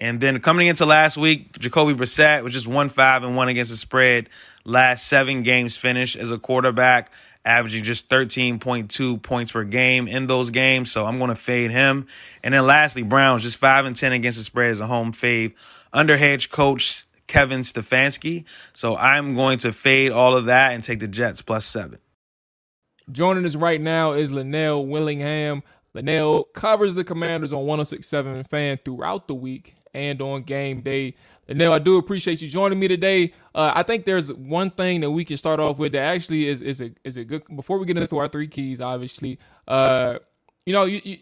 [0.01, 3.71] And then coming into last week, Jacoby Brissett was just one five and one against
[3.71, 4.29] the spread.
[4.65, 7.11] Last seven games finished as a quarterback
[7.45, 10.91] averaging just 13.2 points per game in those games.
[10.91, 12.07] So I'm going to fade him.
[12.43, 15.55] And then lastly, Browns just 5 and 10 against the spread as a home fave
[15.93, 18.45] under head coach Kevin Stefanski.
[18.73, 21.99] So I'm going to fade all of that and take the Jets plus seven.
[23.13, 25.63] Joining us right now is Lynnell Willingham.
[25.95, 31.15] Lynnell covers the Commanders on 1067 fan throughout the week and on game day.
[31.49, 33.33] Lynnell, I do appreciate you joining me today.
[33.55, 36.61] Uh, I think there's one thing that we can start off with that actually is
[36.61, 37.43] is a is a good.
[37.55, 39.39] Before we get into our three keys, obviously,
[39.69, 40.19] uh,
[40.65, 41.19] you know, you, you,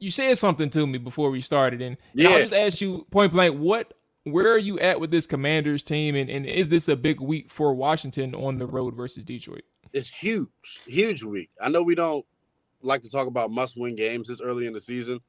[0.00, 2.30] you said something to me before we started, and, yeah.
[2.30, 6.16] I'll just ask you point blank, what where are you at with this Commanders team,
[6.16, 9.64] and, and is this a big week for Washington on the road versus Detroit?
[9.92, 11.50] It's huge, huge week.
[11.62, 12.24] I know we don't
[12.82, 15.20] like to talk about must-win games this early in the season,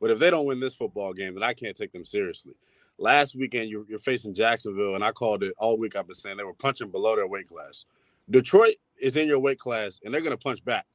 [0.00, 2.54] but if they don't win this football game, then I can't take them seriously
[2.98, 5.96] last weekend you're, you're facing Jacksonville, and I called it all week.
[5.96, 7.86] I've been saying they were punching below their weight class.
[8.28, 10.86] Detroit is in your weight class, and they're going to punch back.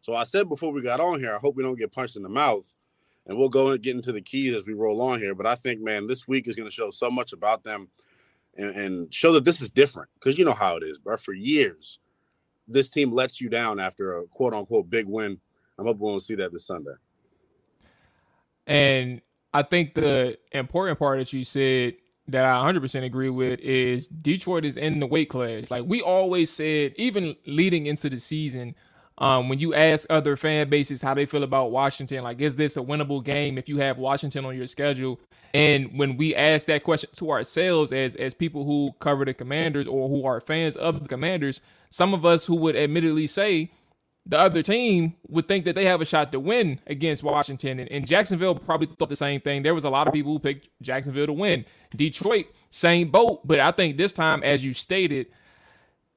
[0.00, 2.22] So I said before we got on here, I hope we don't get punched in
[2.22, 2.72] the mouth,
[3.26, 5.34] and we'll go and get into the keys as we roll on here.
[5.34, 7.88] But I think, man, this week is going to show so much about them,
[8.56, 11.16] and, and show that this is different because you know how it is, bro.
[11.16, 11.99] For years,
[12.72, 15.38] this team lets you down after a quote unquote big win.
[15.78, 16.92] I'm hoping we'll see that this Sunday.
[18.66, 19.20] And
[19.52, 21.94] I think the important part that you said
[22.28, 25.70] that I 100% agree with is Detroit is in the weight class.
[25.70, 28.74] Like we always said, even leading into the season,
[29.20, 32.76] um, when you ask other fan bases how they feel about Washington, like, is this
[32.76, 35.20] a winnable game if you have Washington on your schedule?
[35.52, 39.86] And when we ask that question to ourselves as as people who cover the Commanders
[39.86, 43.70] or who are fans of the Commanders, some of us who would admittedly say
[44.26, 47.80] the other team would think that they have a shot to win against Washington.
[47.80, 49.62] And, and, Jacksonville probably thought the same thing.
[49.62, 51.64] There was a lot of people who picked Jacksonville to win.
[51.96, 53.46] Detroit, same boat.
[53.46, 55.26] But I think this time, as you stated,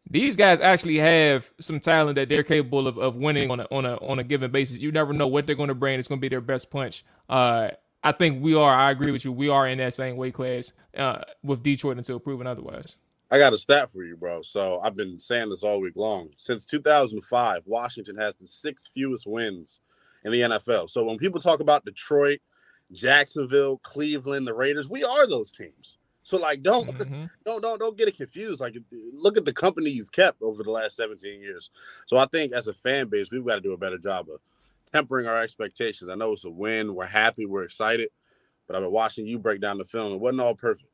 [0.09, 3.85] these guys actually have some talent that they're capable of, of winning on a on
[3.85, 4.77] a on a given basis.
[4.77, 5.99] You never know what they're going to bring.
[5.99, 7.05] It's going to be their best punch.
[7.29, 7.69] Uh,
[8.03, 8.73] I think we are.
[8.73, 9.31] I agree with you.
[9.31, 12.97] We are in that same weight class uh, with Detroit until proven otherwise.
[13.31, 14.41] I got a stat for you, bro.
[14.43, 16.29] So I've been saying this all week long.
[16.37, 19.79] Since 2005, Washington has the sixth fewest wins
[20.23, 20.89] in the NFL.
[20.89, 22.39] So when people talk about Detroit,
[22.91, 25.97] Jacksonville, Cleveland, the Raiders, we are those teams.
[26.23, 27.25] So like, don't mm-hmm.
[27.45, 28.59] don't don't don't get it confused.
[28.59, 28.75] Like,
[29.13, 31.69] look at the company you've kept over the last 17 years.
[32.07, 34.39] So I think as a fan base, we've got to do a better job of
[34.91, 36.09] tempering our expectations.
[36.09, 36.95] I know it's a win.
[36.95, 37.45] We're happy.
[37.45, 38.09] We're excited.
[38.67, 40.13] But I've been watching you break down the film.
[40.13, 40.89] It wasn't all perfect.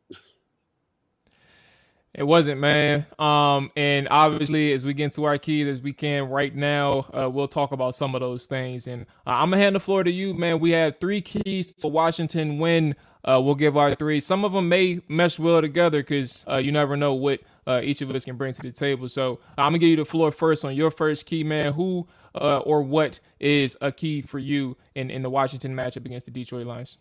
[2.16, 3.06] It wasn't, man.
[3.20, 7.30] Um, and obviously, as we get into our keys as we can right now, uh,
[7.30, 8.88] we'll talk about some of those things.
[8.88, 10.60] And uh, I'm gonna hand the floor to you, man.
[10.60, 12.96] We have three keys for Washington win.
[13.24, 14.20] Uh, we'll give our three.
[14.20, 18.02] Some of them may mesh well together because uh, you never know what uh, each
[18.02, 19.10] of us can bring to the table.
[19.10, 21.74] So I'm gonna give you the floor first on your first key, man.
[21.74, 26.26] Who uh, or what is a key for you in in the Washington matchup against
[26.26, 26.98] the Detroit Lions?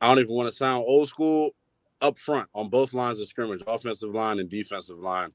[0.00, 1.54] I don't even want to sound old school
[2.00, 5.32] up front on both lines of scrimmage, offensive line and defensive line.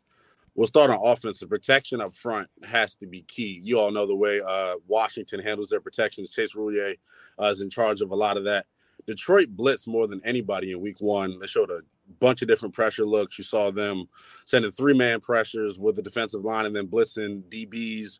[0.53, 3.61] We'll start on offensive protection up front has to be key.
[3.63, 6.31] You all know the way uh, Washington handles their protections.
[6.31, 6.95] Chase Roullier
[7.39, 8.65] uh, is in charge of a lot of that.
[9.07, 11.39] Detroit blitzed more than anybody in week one.
[11.39, 11.79] They showed a
[12.19, 13.37] bunch of different pressure looks.
[13.37, 14.07] You saw them
[14.45, 18.19] sending three man pressures with the defensive line and then blitzing DBs,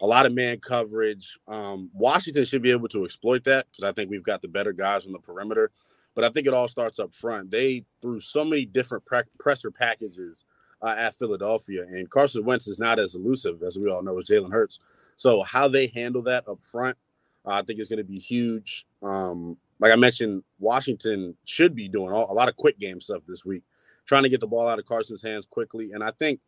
[0.00, 1.38] a lot of man coverage.
[1.48, 4.72] Um, Washington should be able to exploit that because I think we've got the better
[4.72, 5.70] guys on the perimeter.
[6.14, 7.50] But I think it all starts up front.
[7.50, 10.44] They threw so many different pre- presser packages
[10.82, 14.28] uh, at Philadelphia, and Carson Wentz is not as elusive as we all know as
[14.28, 14.78] Jalen Hurts.
[15.16, 16.96] So how they handle that up front,
[17.44, 18.86] uh, I think is going to be huge.
[19.02, 23.22] Um, like I mentioned, Washington should be doing all, a lot of quick game stuff
[23.26, 23.62] this week,
[24.06, 25.92] trying to get the ball out of Carson's hands quickly.
[25.92, 26.40] And I think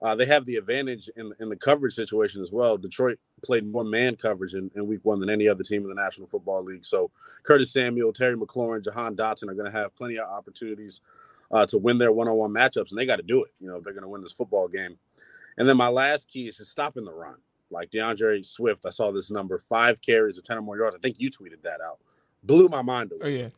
[0.00, 2.76] uh, they have the advantage in in the coverage situation as well.
[2.76, 5.94] Detroit played more man coverage in, in, week one than any other team in the
[5.94, 6.84] National Football League.
[6.84, 7.10] So
[7.42, 11.00] Curtis Samuel, Terry McLaurin, Jahan Dotson are going to have plenty of opportunities
[11.50, 13.50] uh, to win their one on one matchups, and they got to do it.
[13.60, 14.96] You know, if they're going to win this football game.
[15.56, 17.36] And then my last key is stopping the run.
[17.70, 20.96] Like D'Andre Swift, I saw this number five carries, a 10 or more yards.
[20.96, 21.98] I think you tweeted that out.
[22.42, 23.20] Blew my mind away.
[23.22, 23.48] Oh, yeah.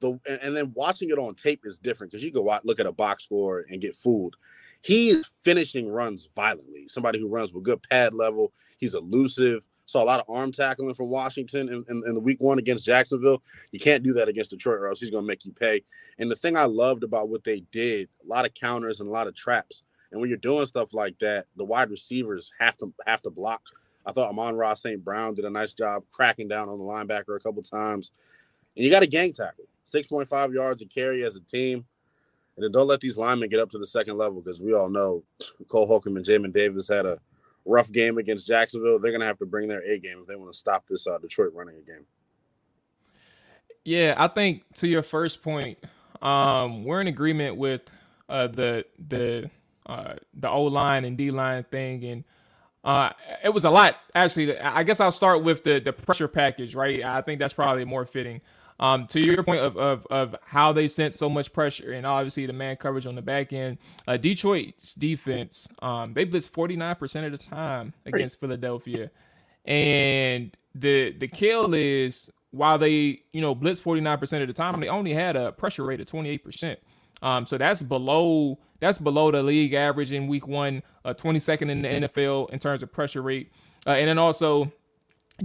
[0.00, 2.86] The, and then watching it on tape is different because you go out, look at
[2.86, 4.36] a box score and get fooled.
[4.82, 6.88] He is finishing runs violently.
[6.88, 8.52] Somebody who runs with good pad level.
[8.78, 9.68] He's elusive.
[9.84, 12.84] Saw a lot of arm tackling from Washington in, in, in, the week one against
[12.84, 13.42] Jacksonville.
[13.72, 15.82] You can't do that against Detroit, or else he's going to make you pay.
[16.18, 19.12] And the thing I loved about what they did, a lot of counters and a
[19.12, 19.82] lot of traps.
[20.12, 23.62] And when you're doing stuff like that, the wide receivers have to have to block.
[24.06, 25.04] I thought Amon-Ra St.
[25.04, 28.12] Brown did a nice job cracking down on the linebacker a couple times.
[28.76, 31.84] And you got a gang tackle, 6.5 yards a carry as a team.
[32.56, 34.88] And then don't let these linemen get up to the second level because we all
[34.88, 35.22] know
[35.68, 37.18] Cole Holcomb and Jamin Davis had a
[37.64, 38.98] rough game against Jacksonville.
[38.98, 41.06] They're going to have to bring their A game if they want to stop this
[41.06, 42.06] uh, Detroit running game.
[43.84, 45.78] Yeah, I think to your first point,
[46.20, 47.82] um, we're in agreement with
[48.28, 49.50] uh, the the
[49.86, 52.24] uh, the O line and D line thing, and
[52.84, 53.10] uh,
[53.44, 54.58] it was a lot actually.
[54.58, 57.02] I guess I'll start with the the pressure package, right?
[57.02, 58.40] I think that's probably more fitting.
[58.80, 62.46] Um, to your point of, of, of how they sent so much pressure and obviously
[62.46, 63.76] the man coverage on the back end,
[64.08, 69.10] uh, Detroit's defense, um, they blitz 49% of the time against Philadelphia.
[69.66, 74.88] And the the kill is while they, you know, blitz 49% of the time, they
[74.88, 76.76] only had a pressure rate of 28%.
[77.22, 81.82] Um, so that's below that's below the league average in week one, uh, 22nd in
[81.82, 83.52] the NFL in terms of pressure rate.
[83.86, 84.72] Uh, and then also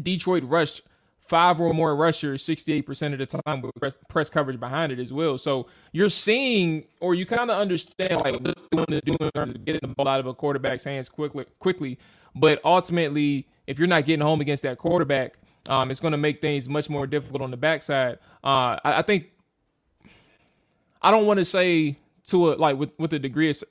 [0.01, 0.83] Detroit rushed
[1.27, 5.11] five or more rushers 68% of the time with press, press, coverage behind it as
[5.11, 5.37] well.
[5.37, 9.31] So you're seeing or you kind of understand like what they want to do in
[9.31, 11.99] terms of getting the ball out of a quarterback's hands quickly quickly.
[12.35, 15.35] But ultimately, if you're not getting home against that quarterback,
[15.67, 18.19] um, it's going to make things much more difficult on the backside.
[18.43, 19.31] Uh, I, I think
[21.05, 23.63] I don't want to say to a like with with a degree of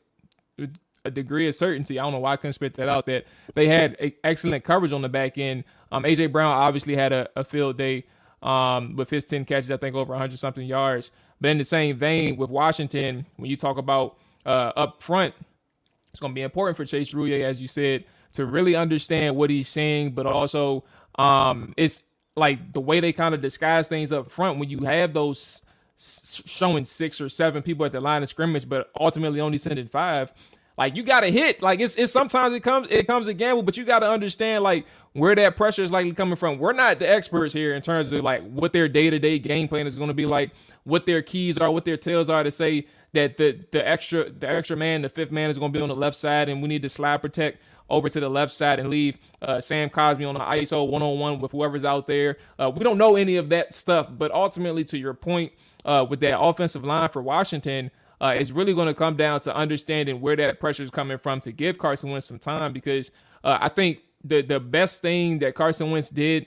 [1.04, 1.98] a degree of certainty.
[1.98, 3.06] I don't know why I couldn't spit that out.
[3.06, 5.64] That they had excellent coverage on the back end.
[5.90, 8.04] Um, AJ Brown obviously had a, a field day
[8.40, 11.10] um, with his 10 catches, I think over 100 something yards.
[11.40, 14.16] But in the same vein with Washington, when you talk about
[14.46, 15.34] uh, up front,
[16.10, 18.04] it's going to be important for Chase Roullier, as you said,
[18.34, 20.84] to really understand what he's saying, but also
[21.16, 22.02] um, it's
[22.36, 25.63] like the way they kind of disguise things up front when you have those
[25.96, 30.32] showing six or seven people at the line of scrimmage, but ultimately only sending five.
[30.76, 31.62] Like you got to hit.
[31.62, 34.64] Like it's it's sometimes it comes it comes a gamble, but you got to understand
[34.64, 36.58] like where that pressure is likely coming from.
[36.58, 39.68] We're not the experts here in terms of like what their day to day game
[39.68, 40.50] plan is going to be like,
[40.82, 44.48] what their keys are, what their tails are to say that the the extra the
[44.48, 46.68] extra man, the fifth man is going to be on the left side, and we
[46.68, 50.34] need to slide protect over to the left side and leave uh, Sam Cosmi on
[50.34, 52.38] the ISO one on one with whoever's out there.
[52.58, 55.52] Uh, we don't know any of that stuff, but ultimately, to your point,
[55.84, 59.54] uh, with that offensive line for Washington, uh, it's really going to come down to
[59.54, 63.10] understanding where that pressure is coming from to give Carson Wentz some time because
[63.42, 66.46] uh, I think the the best thing that Carson Wentz did,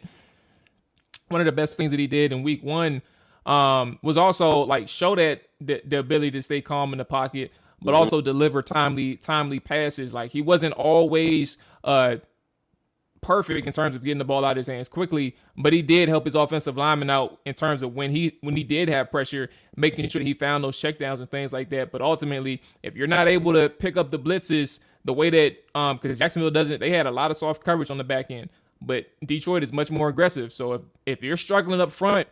[1.27, 3.01] one of the best things that he did in Week One,
[3.45, 7.51] um, was also like show that the, the ability to stay calm in the pocket
[7.81, 7.99] but mm-hmm.
[7.99, 10.13] also deliver timely timely passes.
[10.13, 12.17] Like he wasn't always uh
[13.21, 16.09] perfect in terms of getting the ball out of his hands quickly, but he did
[16.09, 19.49] help his offensive lineman out in terms of when he when he did have pressure,
[19.75, 21.91] making sure that he found those checkdowns and things like that.
[21.91, 25.97] But ultimately, if you're not able to pick up the blitzes the way that um
[26.01, 28.49] because Jacksonville doesn't, they had a lot of soft coverage on the back end,
[28.81, 30.53] but Detroit is much more aggressive.
[30.53, 32.27] So if if you're struggling up front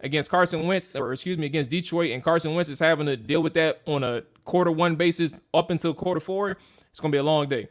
[0.00, 3.42] against Carson Wentz, or excuse me, against Detroit, and Carson Wentz is having to deal
[3.42, 6.56] with that on a quarter one basis up until quarter four,
[6.90, 7.68] it's gonna be a long day.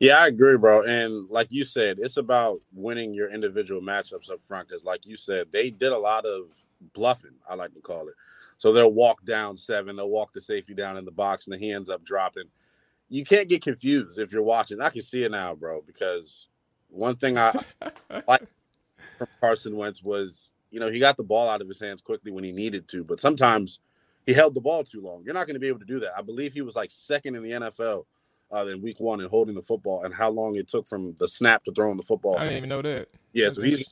[0.00, 0.82] Yeah, I agree, bro.
[0.84, 4.68] And like you said, it's about winning your individual matchups up front.
[4.68, 6.44] Because, like you said, they did a lot of
[6.94, 7.34] bluffing.
[7.48, 8.14] I like to call it.
[8.56, 11.66] So they'll walk down seven, they'll walk the safety down in the box, and the
[11.66, 12.44] hands up dropping.
[13.08, 14.80] You can't get confused if you're watching.
[14.80, 15.82] I can see it now, bro.
[15.86, 16.48] Because
[16.88, 17.52] one thing I
[18.28, 18.46] like
[19.18, 22.30] from Carson Wentz was you know, he got the ball out of his hands quickly
[22.30, 23.80] when he needed to, but sometimes
[24.26, 25.22] he held the ball too long.
[25.24, 26.16] You're not going to be able to do that.
[26.16, 28.04] I believe he was like second in the NFL
[28.52, 31.28] uh, in week one and holding the football and how long it took from the
[31.28, 32.36] snap to throwing the football.
[32.38, 33.08] I didn't even know that.
[33.32, 33.84] Yeah, That's so he's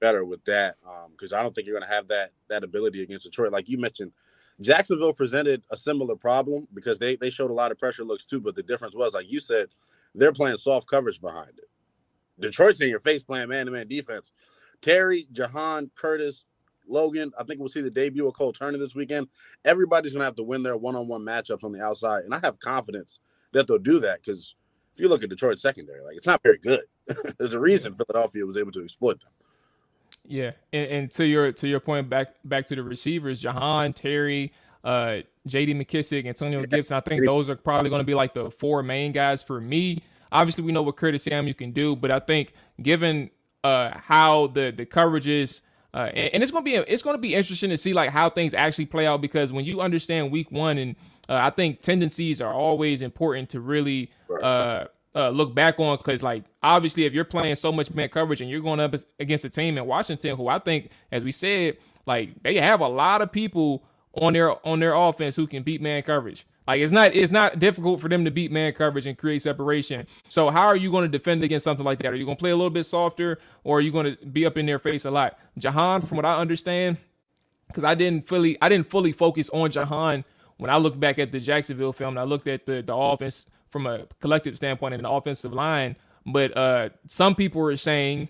[0.00, 0.76] better with that
[1.12, 3.52] because um, I don't think you're going to have that that ability against Detroit.
[3.52, 4.12] Like you mentioned,
[4.60, 8.40] Jacksonville presented a similar problem because they they showed a lot of pressure looks too,
[8.40, 9.68] but the difference was like you said,
[10.14, 11.68] they're playing soft coverage behind it.
[12.38, 14.32] Detroit's in your face playing man to man defense.
[14.80, 16.44] Terry, Jahan, Curtis,
[16.86, 17.32] Logan.
[17.38, 19.28] I think we'll see the debut of Cole Turner this weekend.
[19.64, 23.20] Everybody's gonna have to win their one-on-one matchups on the outside, and I have confidence
[23.54, 24.54] that they'll do that because
[24.94, 26.80] if you look at Detroit secondary, like it's not very good.
[27.38, 29.32] There's a reason Philadelphia was able to exploit them.
[30.26, 34.52] Yeah, and, and, to your to your point, back back to the receivers, Jahan, Terry,
[34.82, 35.74] uh, J.D.
[35.74, 36.96] McKissic, Antonio Gibson.
[36.96, 40.02] I think those are probably going to be like the four main guys for me.
[40.32, 43.30] Obviously, we know what Curtis Samuel can do, but I think given
[43.64, 45.62] uh, how the the coverage is.
[45.92, 48.52] Uh, and, and, it's gonna be it's gonna be interesting to see like how things
[48.52, 50.96] actually play out because when you understand week one and
[51.28, 54.10] uh, I think tendencies are always important to really
[54.42, 58.40] uh, uh, look back on because like obviously if you're playing so much man coverage
[58.40, 61.76] and you're going up against a team in Washington who I think as we said
[62.06, 65.80] like they have a lot of people on their on their offense who can beat
[65.80, 66.46] man coverage.
[66.66, 70.06] Like it's not it's not difficult for them to beat man coverage and create separation.
[70.28, 72.12] So how are you going to defend against something like that?
[72.12, 74.46] Are you going to play a little bit softer, or are you going to be
[74.46, 75.38] up in their face a lot?
[75.58, 76.96] Jahan, from what I understand,
[77.68, 80.24] because I didn't fully I didn't fully focus on Jahan
[80.58, 83.46] when I look back at the Jacksonville film and I looked at the the offense
[83.68, 85.96] from a collective standpoint and the offensive line.
[86.26, 88.28] But uh, some people were saying,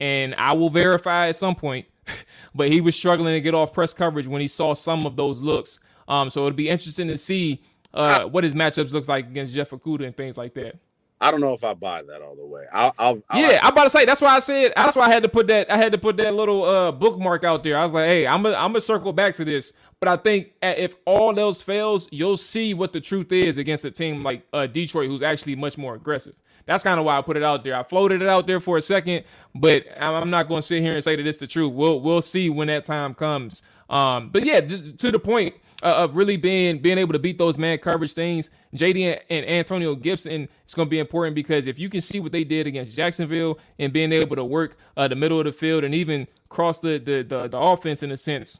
[0.00, 1.86] and I will verify at some point,
[2.54, 5.40] but he was struggling to get off press coverage when he saw some of those
[5.40, 5.78] looks.
[6.08, 7.62] Um, so it'll be interesting to see
[7.94, 10.76] uh, what his matchups looks like against Jeff Okudah and things like that.
[11.20, 12.64] I don't know if I buy that all the way.
[12.72, 15.10] I'll, I'll, I'll yeah, I'm about to say that's why I said that's why I
[15.10, 17.78] had to put that I had to put that little uh, bookmark out there.
[17.78, 19.72] I was like, hey, I'm gonna I'm gonna circle back to this.
[20.00, 23.90] But I think if all else fails, you'll see what the truth is against a
[23.90, 26.34] team like uh, Detroit, who's actually much more aggressive.
[26.66, 27.76] That's kind of why I put it out there.
[27.76, 29.24] I floated it out there for a second,
[29.54, 31.72] but I'm not going to sit here and say that it's the truth.
[31.72, 33.62] We'll we'll see when that time comes.
[33.88, 37.38] Um, but yeah, just to the point, uh, of really being being able to beat
[37.38, 38.50] those man coverage things.
[38.74, 42.32] JD and, Antonio Gibson is going to be important because if you can see what
[42.32, 45.84] they did against Jacksonville and being able to work uh, the middle of the field
[45.84, 48.58] and even cross the, the the the offense in a sense,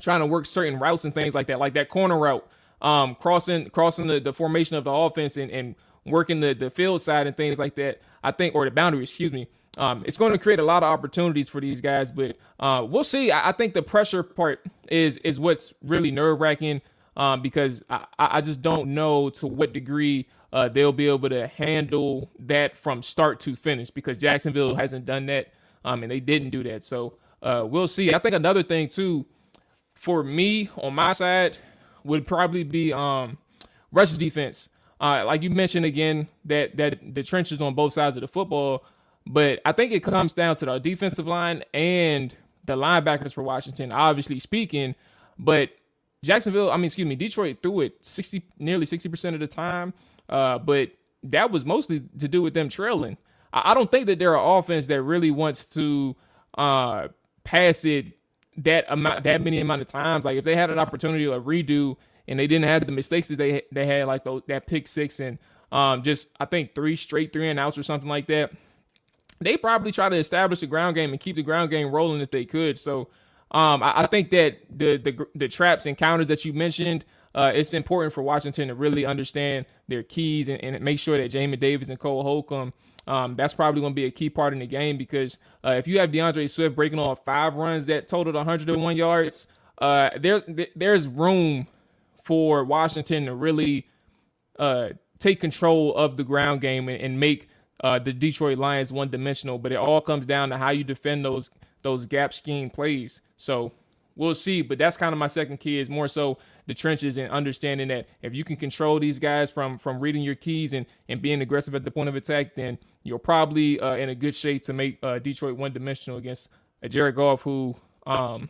[0.00, 2.46] trying to work certain routes and things like that, like that corner route,
[2.82, 5.74] um, crossing crossing the, the formation of the offense and, and
[6.04, 8.00] working the the field side and things like that.
[8.22, 9.48] I think, or the boundary, excuse me.
[9.78, 13.04] Um, it's going to create a lot of opportunities for these guys, but uh, we'll
[13.04, 13.30] see.
[13.30, 16.80] I, I, think the pressure part is is what's really nerve wracking
[17.16, 21.46] um, because I, I just don't know to what degree uh, they'll be able to
[21.48, 25.52] handle that from start to finish because Jacksonville hasn't done that
[25.84, 26.82] um, and they didn't do that.
[26.82, 28.14] So uh, we'll see.
[28.14, 29.26] I think another thing too
[29.96, 31.58] for me on my side
[32.04, 33.38] would probably be um,
[33.92, 34.68] rush defense.
[35.00, 38.84] uh, like you mentioned again, that that the trenches on both sides of the football.
[39.26, 42.32] But I think it comes down to the defensive line and
[42.64, 44.94] the linebackers for Washington, obviously speaking.
[45.38, 45.70] But
[46.22, 49.92] Jacksonville, I mean, excuse me, Detroit threw it 60, nearly 60% of the time.
[50.28, 50.92] Uh, but
[51.24, 53.16] that was mostly to do with them trailing.
[53.52, 56.14] I, I don't think that they're an offense that really wants to
[56.56, 57.08] uh,
[57.44, 58.06] pass it
[58.58, 60.24] that amount, that many amount of times.
[60.24, 61.96] Like if they had an opportunity to redo
[62.28, 65.20] and they didn't have the mistakes that they they had, like those, that pick six
[65.20, 65.38] and
[65.72, 68.52] um, just I think three straight three and outs or something like that.
[69.38, 72.30] They probably try to establish a ground game and keep the ground game rolling if
[72.30, 72.78] they could.
[72.78, 73.08] So
[73.50, 77.04] um, I, I, think that the, the the traps and counters that you mentioned,
[77.36, 81.30] uh, it's important for Washington to really understand their keys and, and make sure that
[81.30, 82.72] Jamin Davis and Cole Holcomb
[83.06, 85.86] um, that's probably going to be a key part in the game because uh, if
[85.86, 89.46] you have D'Andre Swift breaking off five runs that totaled 101 yards,
[89.78, 90.42] uh, there,
[90.74, 91.66] there's room
[92.24, 93.86] for Washington to really
[94.58, 97.48] uh, take control of the ground game and, and make
[97.84, 99.58] uh, the Detroit Lions one dimensional.
[99.58, 101.50] But it all comes down to how you defend those
[101.82, 103.20] those gap scheme plays.
[103.36, 103.70] So
[104.16, 104.62] we'll see.
[104.62, 108.08] But that's kind of my second key is more so the trenches and understanding that
[108.22, 111.74] if you can control these guys from from reading your keys and and being aggressive
[111.74, 114.98] at the point of attack, then you're probably uh, in a good shape to make
[115.02, 116.48] uh, Detroit one dimensional against
[116.82, 117.74] a Jared Goff who
[118.06, 118.48] um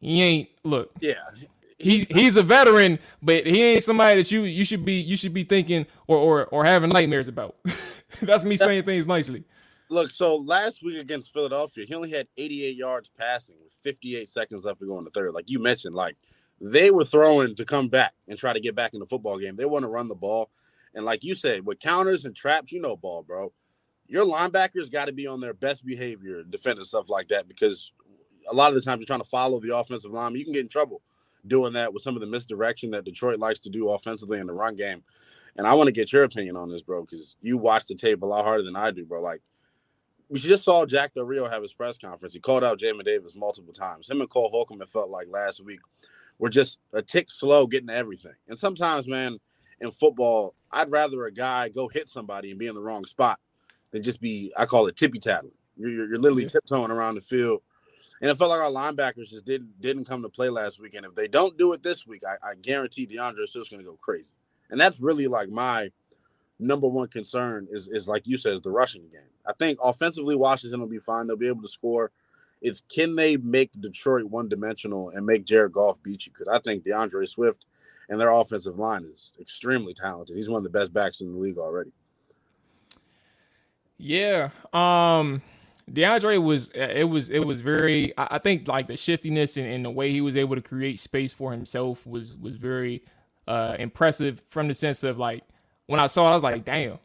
[0.00, 1.14] he ain't look yeah
[1.78, 5.34] he he's a veteran, but he ain't somebody that you you should be you should
[5.34, 7.56] be thinking or or or having nightmares about.
[8.22, 9.44] That's me saying things nicely.
[9.90, 14.80] Look, so last week against Philadelphia, he only had 88 yards passing 58 seconds left
[14.80, 15.34] to go in the third.
[15.34, 16.16] Like you mentioned, like
[16.60, 19.56] they were throwing to come back and try to get back in the football game.
[19.56, 20.50] They want to run the ball.
[20.94, 23.52] And like you said, with counters and traps, you know ball, bro.
[24.06, 27.92] Your linebackers got to be on their best behavior defending stuff like that because
[28.50, 30.34] a lot of the time you're trying to follow the offensive line.
[30.34, 31.02] You can get in trouble
[31.46, 34.52] doing that with some of the misdirection that Detroit likes to do offensively in the
[34.52, 35.02] run game.
[35.56, 38.22] And I want to get your opinion on this, bro, because you watch the tape
[38.22, 39.20] a lot harder than I do, bro.
[39.20, 39.40] Like
[40.28, 42.34] we just saw Jack Del Rio have his press conference.
[42.34, 44.08] He called out Jamin Davis multiple times.
[44.08, 45.80] Him and Cole Holcomb, it felt like last week,
[46.38, 48.34] were just a tick slow getting to everything.
[48.48, 49.38] And sometimes, man,
[49.80, 53.38] in football, I'd rather a guy go hit somebody and be in the wrong spot
[53.90, 55.54] than just be, I call it tippy tattling.
[55.76, 56.48] You're, you're, you're literally yeah.
[56.48, 57.62] tiptoeing around the field.
[58.20, 60.94] And it felt like our linebackers just didn't didn't come to play last week.
[60.94, 63.90] And if they don't do it this week, I, I guarantee is Swift's going to
[63.90, 64.32] go crazy.
[64.70, 65.90] And that's really like my
[66.58, 69.20] number one concern is is like you said, is the rushing game.
[69.46, 71.26] I think offensively, Washington will be fine.
[71.26, 72.10] They'll be able to score.
[72.62, 76.32] It's can they make Detroit one dimensional and make Jared Goff beat you?
[76.32, 77.66] Because I think D'Andre Swift
[78.08, 80.36] and their offensive line is extremely talented.
[80.36, 81.92] He's one of the best backs in the league already.
[83.98, 84.50] Yeah.
[84.72, 85.42] Um
[85.92, 89.90] D'Andre was it was it was very I think like the shiftiness and, and the
[89.90, 93.04] way he was able to create space for himself was was very
[93.46, 95.42] uh impressive from the sense of like
[95.86, 96.98] when I saw it, I was like, damn.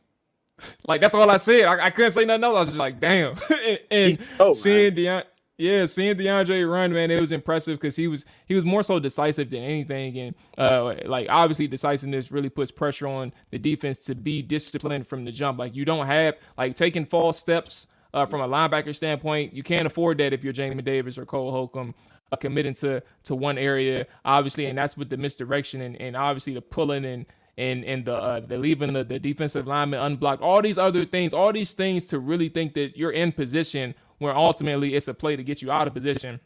[0.87, 1.65] Like that's all I said.
[1.65, 2.55] I, I couldn't say nothing else.
[2.55, 3.35] I was just like, damn.
[3.65, 5.23] and, and oh, seeing D'Andre
[5.59, 8.97] yeah, seeing D'Andre run, man, it was impressive because he was he was more so
[8.97, 14.15] decisive than anything, and uh, like obviously decisiveness really puts pressure on the defense to
[14.15, 15.59] be disciplined from the jump.
[15.59, 19.53] Like you don't have like taking false steps uh, from a linebacker standpoint.
[19.53, 21.93] You can't afford that if you're Jamin Davis or Cole Holcomb.
[22.31, 26.53] Uh, committing to to one area, obviously, and that's with the misdirection and, and obviously
[26.53, 27.25] the pulling and
[27.59, 31.33] and and the uh, the leaving the, the defensive lineman unblocked, all these other things,
[31.33, 35.35] all these things to really think that you're in position where ultimately it's a play
[35.35, 36.39] to get you out of position.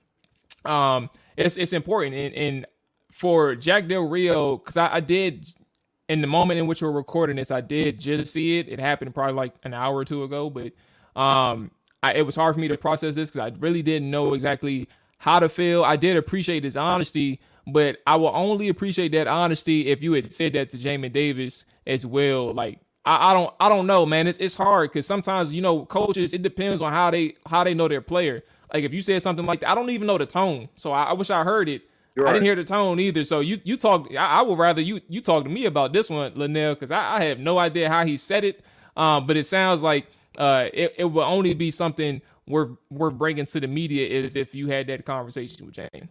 [0.66, 2.66] Um, it's it's important and, and
[3.12, 5.54] for Jack Del Rio because I, I, did
[6.10, 8.68] in the moment in which we're recording this, I did just see it.
[8.68, 10.72] It happened probably like an hour or two ago, but
[11.20, 11.70] um,
[12.02, 14.90] I, it was hard for me to process this because I really didn't know exactly
[15.20, 15.84] how to feel.
[15.84, 20.34] I did appreciate his honesty, but I will only appreciate that honesty if you had
[20.34, 22.54] said that to Jamin Davis as well.
[22.54, 24.28] Like I, I don't I don't know, man.
[24.28, 26.34] It's it's hard because sometimes you know coaches.
[26.34, 28.44] It depends on how they how they know their player.
[28.74, 30.70] Like if you said something like that, I don't even know the tone.
[30.76, 31.84] So I, I wish I heard it.
[32.16, 33.24] You're I didn't hear the tone either.
[33.24, 34.08] So you you talk.
[34.12, 37.18] I, I, would rather you you talk to me about this one, Lynnell, because I,
[37.18, 38.64] I have no idea how he said it.
[38.96, 40.08] Um, but it sounds like
[40.38, 44.54] uh, it, it will only be something we're we're bringing to the media is if
[44.54, 46.08] you had that conversation with Jamin.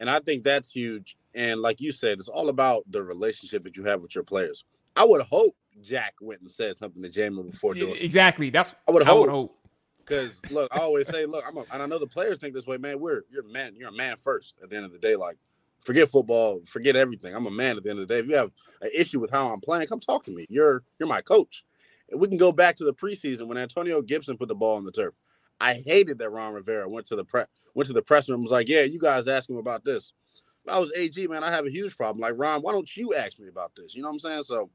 [0.00, 1.16] And I think that's huge.
[1.34, 4.64] And like you said, it's all about the relationship that you have with your players.
[4.96, 8.02] I would hope Jack went and said something to Jamin before doing it.
[8.02, 8.50] Exactly.
[8.50, 9.16] That's I would hope.
[9.16, 9.56] I would hope.
[9.98, 12.66] Because look, I always say, look, I'm a, and I know the players think this
[12.66, 12.98] way, man.
[12.98, 15.16] We're you're a man, you're a man first at the end of the day.
[15.16, 15.36] Like,
[15.84, 17.34] forget football, forget everything.
[17.34, 18.20] I'm a man at the end of the day.
[18.20, 20.46] If you have an issue with how I'm playing, come talk to me.
[20.48, 21.64] You're you're my coach.
[22.10, 24.84] And we can go back to the preseason when Antonio Gibson put the ball on
[24.84, 25.14] the turf.
[25.60, 27.44] I hated that Ron Rivera went to the pre-
[27.74, 30.12] went to the press room and was like, "Yeah, you guys ask him about this."
[30.64, 32.20] If I was AG, man, I have a huge problem.
[32.20, 33.94] Like Ron, why don't you ask me about this?
[33.94, 34.42] You know what I'm saying?
[34.44, 34.70] So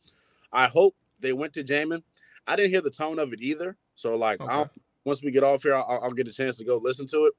[0.52, 2.04] I hope they went to Jamin.
[2.48, 3.78] I didn't hear the tone of it either.
[3.96, 4.66] So like, okay.
[5.04, 7.34] once we get off here, I'll, I'll get a chance to go listen to it.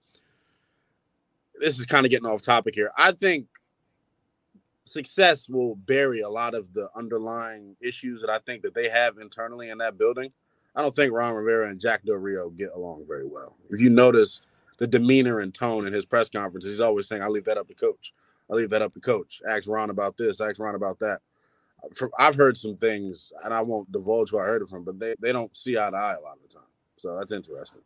[1.61, 2.91] This is kind of getting off topic here.
[2.99, 3.47] I think
[4.85, 9.19] success will bury a lot of the underlying issues that I think that they have
[9.19, 10.33] internally in that building.
[10.77, 13.57] I don't think Ron Rivera and Jack Del Rio get along very well.
[13.71, 14.43] If you notice
[14.79, 17.69] the demeanor and tone in his press conferences, he's always saying, "I leave that up
[17.69, 18.13] to coach.
[18.51, 19.43] I leave that up to coach.
[19.49, 20.41] Ask Ron about this.
[20.41, 21.21] Ask Ron about that."
[22.19, 25.15] I've heard some things, and I won't divulge who I heard it from, but they,
[25.21, 26.69] they don't see eye to eye a lot of the time.
[26.97, 27.83] So that's interesting.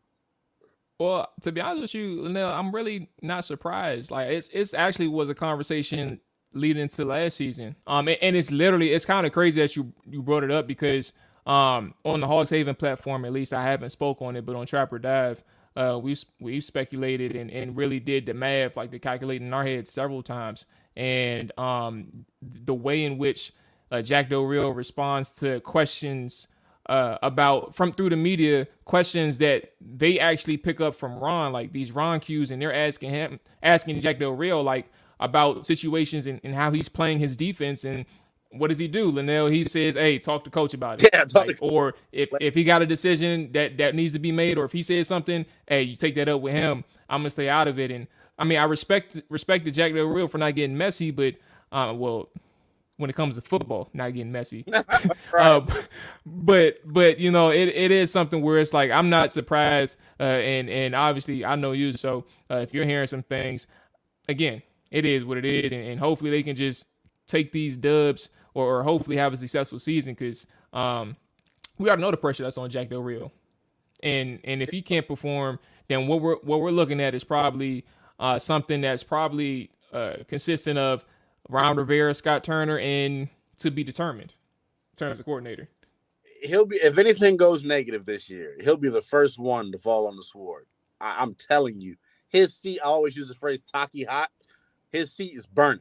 [0.98, 4.10] Well, to be honest with you, Lynnell, I'm really not surprised.
[4.10, 6.20] Like it's it's actually was a conversation
[6.52, 7.74] leading into last season.
[7.86, 11.12] Um, and, it's literally it's kind of crazy that you you brought it up because
[11.46, 14.66] um on the Hogs Haven platform, at least I haven't spoke on it, but on
[14.66, 15.42] Trapper Dive,
[15.76, 19.64] uh, we we speculated and, and really did the math, like the calculating in our
[19.64, 20.66] heads several times,
[20.96, 23.52] and um the way in which
[23.90, 26.48] uh, Jack Del Rio responds to questions
[26.86, 31.72] uh, about from through the media questions that they actually pick up from Ron, like
[31.72, 36.40] these Ron cues, and they're asking him, asking Jack Del Rio, like about situations and,
[36.42, 37.84] and how he's playing his defense.
[37.84, 38.06] And
[38.52, 39.50] what does he do, Lynnell?
[39.50, 42.82] He says, "Hey, talk to coach about it." Yeah, like, or if if he got
[42.82, 45.96] a decision that that needs to be made, or if he says something, hey, you
[45.96, 46.84] take that up with him.
[47.08, 47.90] I'm gonna stay out of it.
[47.90, 48.06] And
[48.38, 51.34] I mean, I respect respect the Jack Del Rio for not getting messy, but
[51.72, 52.28] uh, well,
[52.96, 54.64] when it comes to football, not getting messy.
[54.68, 55.10] right.
[55.34, 55.60] uh,
[56.26, 60.24] but but you know, it, it is something where it's like I'm not surprised, uh,
[60.24, 63.66] and and obviously I know you, so uh, if you're hearing some things,
[64.28, 66.86] again, it is what it is, and, and hopefully they can just
[67.26, 71.16] take these dubs or, or hopefully have a successful season because um,
[71.78, 73.30] we to know the pressure that's on Jack Del Rio,
[74.02, 77.84] and and if he can't perform, then what we're what we're looking at is probably
[78.18, 81.04] uh, something that's probably uh, consistent of
[81.48, 83.28] Ron Rivera, Scott Turner, and
[83.58, 84.34] to be determined
[84.92, 85.68] in terms of coordinator.
[86.42, 90.06] He'll be if anything goes negative this year, he'll be the first one to fall
[90.06, 90.66] on the sword.
[91.00, 91.96] I, am telling you,
[92.28, 92.80] his seat.
[92.84, 94.30] I always use the phrase "taki hot."
[94.92, 95.80] his seat is burning.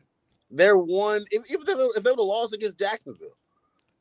[0.52, 1.26] They're one.
[1.32, 3.38] If, if they if they would have lost against Jacksonville,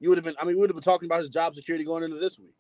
[0.00, 0.36] you would have been.
[0.40, 2.54] I mean, we would have been talking about his job security going into this week.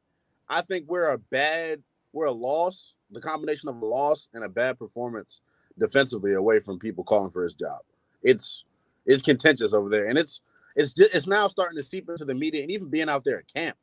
[0.48, 1.82] I think we're a bad,
[2.12, 2.94] we're a loss.
[3.10, 5.40] The combination of a loss and a bad performance
[5.78, 7.80] defensively away from people calling for his job.
[8.22, 8.64] It's
[9.06, 10.42] it's contentious over there, and it's
[10.76, 13.38] it's just, it's now starting to seep into the media and even being out there
[13.38, 13.76] at camp.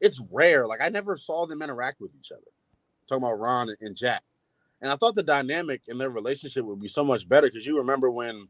[0.00, 0.66] It's rare.
[0.66, 2.42] Like I never saw them interact with each other.
[3.08, 4.22] talking about Ron and Jack.
[4.82, 7.78] And I thought the dynamic in their relationship would be so much better because you
[7.78, 8.48] remember when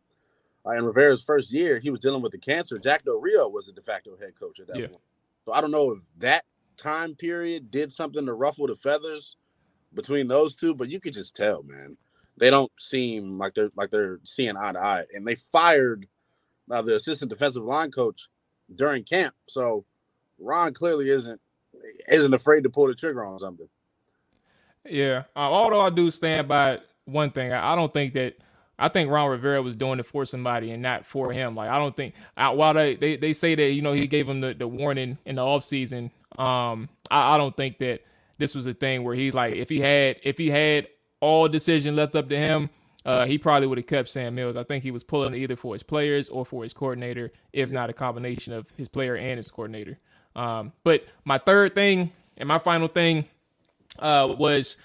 [0.75, 2.79] in Rivera's first year he was dealing with the cancer.
[2.79, 4.87] Jack Del Rio was the de facto head coach at that yeah.
[4.89, 5.03] point.
[5.45, 6.45] So I don't know if that
[6.77, 9.37] time period did something to ruffle the feathers
[9.95, 11.97] between those two, but you could just tell, man,
[12.37, 15.05] they don't seem like they're like they're seeing eye to eye.
[15.15, 16.07] And they fired
[16.71, 18.29] uh, the assistant defensive line coach
[18.75, 19.85] during camp, so
[20.39, 21.41] Ron clearly isn't
[22.09, 23.69] isn't afraid to pull the trigger on something.
[24.85, 25.25] Yeah.
[25.35, 28.35] Uh, although I do stand by one thing, I, I, don't think that
[28.79, 31.55] I think Ron Rivera was doing it for somebody and not for him.
[31.55, 34.41] Like I don't think while they, they, they say that you know he gave him
[34.41, 38.03] the, the warning in the offseason, um, I, I don't think that
[38.39, 40.89] this was a thing where he's like if he had if he had
[41.21, 42.69] all decision left up to him,
[43.07, 44.57] uh, he probably would have kept Sam Mills.
[44.57, 47.89] I think he was pulling either for his players or for his coordinator, if not
[47.89, 49.99] a combination of his player and his coordinator.
[50.35, 53.25] Um, but my third thing and my final thing
[53.99, 54.77] uh, was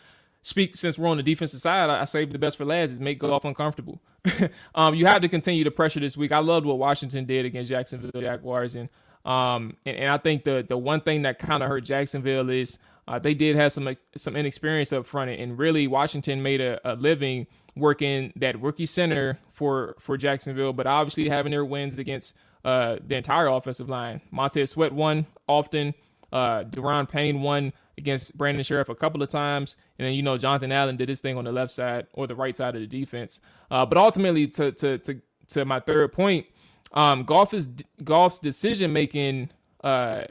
[0.42, 1.90] speak since we're on the defensive side.
[1.90, 4.02] I, I saved the best for last is make Goff uncomfortable.
[4.76, 6.32] um, you have to continue to pressure this week.
[6.32, 8.90] I loved what Washington did against Jacksonville Jaguars, and
[9.26, 12.78] um, and, and I think the the one thing that kind of hurt Jacksonville is
[13.08, 16.96] uh, they did have some some inexperience up front, and really Washington made a, a
[16.96, 22.98] living working that rookie center for for Jacksonville, but obviously having their wins against uh,
[23.06, 24.22] the entire offensive line.
[24.32, 25.94] Montez Sweat won often.
[26.32, 30.38] Uh, Daron Payne won against Brandon Scherff a couple of times, and then you know
[30.38, 32.88] Jonathan Allen did his thing on the left side or the right side of the
[32.88, 33.40] defense.
[33.70, 36.46] Uh, but ultimately, to to to to my third point,
[36.94, 37.70] um, Goff is
[38.04, 39.50] Goff's decision making.
[39.84, 40.24] Uh,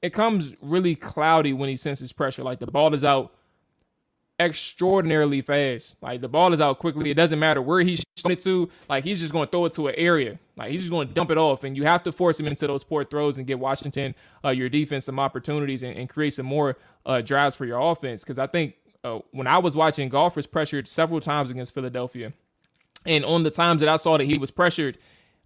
[0.00, 2.42] it comes really cloudy when he senses pressure.
[2.42, 3.34] Like the ball is out
[4.42, 5.96] extraordinarily fast.
[6.02, 7.10] Like the ball is out quickly.
[7.10, 8.68] It doesn't matter where he's throwing it to.
[8.88, 10.38] Like he's just going to throw it to an area.
[10.56, 12.66] Like he's just going to dump it off, and you have to force him into
[12.66, 14.14] those poor throws and get Washington
[14.44, 16.76] uh, your defense some opportunities and, and create some more
[17.06, 18.22] uh, drives for your offense.
[18.22, 18.74] Because I think
[19.04, 22.32] uh, when I was watching, Goff was pressured several times against Philadelphia,
[23.06, 24.98] and on the times that I saw that he was pressured,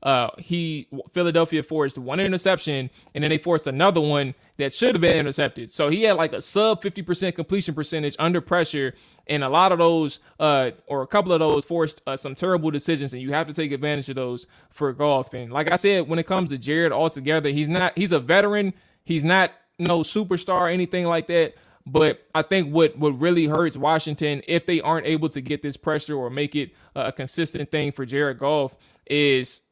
[0.03, 5.01] uh, he Philadelphia forced one interception and then they forced another one that should have
[5.01, 5.73] been intercepted.
[5.73, 8.95] So he had like a sub 50% completion percentage under pressure,
[9.27, 12.71] and a lot of those, uh, or a couple of those, forced uh, some terrible
[12.71, 15.35] decisions, and you have to take advantage of those for Goff.
[15.35, 18.75] And like I said, when it comes to Jared altogether, he's not he's a veteran.
[19.05, 21.55] He's not no superstar anything like that.
[21.87, 25.77] But I think what what really hurts Washington if they aren't able to get this
[25.77, 28.77] pressure or make it a consistent thing for Jared Goff
[29.09, 29.63] is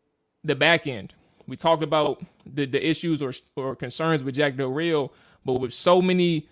[0.45, 1.13] the back end.
[1.47, 5.11] We talked about the, the issues or, or concerns with Jack Del Rio,
[5.45, 6.49] but with so many,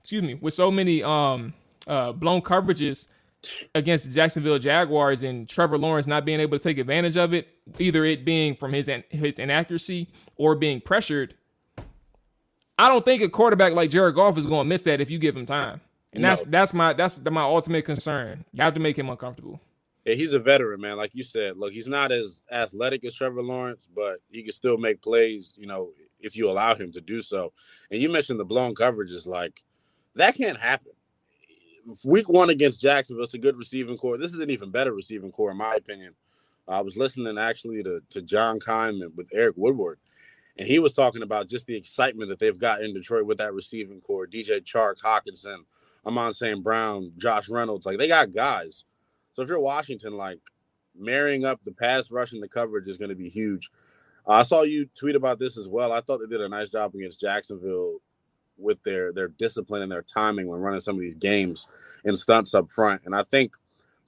[0.00, 1.54] excuse me, with so many um
[1.86, 3.06] uh blown coverages
[3.74, 7.48] against the Jacksonville Jaguars and Trevor Lawrence not being able to take advantage of it,
[7.78, 11.34] either it being from his his inaccuracy or being pressured.
[12.78, 15.18] I don't think a quarterback like Jared Goff is going to miss that if you
[15.18, 15.80] give him time.
[16.12, 16.28] And no.
[16.28, 18.44] that's that's my that's my ultimate concern.
[18.52, 19.60] You have to make him uncomfortable.
[20.06, 20.96] Yeah, he's a veteran, man.
[20.96, 24.78] Like you said, look, he's not as athletic as Trevor Lawrence, but he can still
[24.78, 25.90] make plays, you know,
[26.20, 27.52] if you allow him to do so.
[27.90, 29.64] And you mentioned the blown coverages, like
[30.14, 30.92] that can't happen.
[32.04, 34.16] Week one against Jacksonville, it's a good receiving corps.
[34.16, 36.14] This is an even better receiving corps, in my opinion.
[36.68, 39.98] I was listening actually to, to John Keim with Eric Woodyard,
[40.56, 43.54] and he was talking about just the excitement that they've got in Detroit with that
[43.54, 44.28] receiving corps.
[44.28, 45.58] DJ Chark, Hockenson,
[46.04, 46.62] Amon St.
[46.62, 47.86] Brown, Josh Reynolds.
[47.86, 48.84] Like they got guys
[49.36, 50.40] so if you're Washington, like
[50.98, 53.70] marrying up the pass rush and the coverage is going to be huge.
[54.26, 55.92] Uh, I saw you tweet about this as well.
[55.92, 57.98] I thought they did a nice job against Jacksonville
[58.56, 61.68] with their their discipline and their timing when running some of these games
[62.06, 63.02] and stunts up front.
[63.04, 63.52] And I think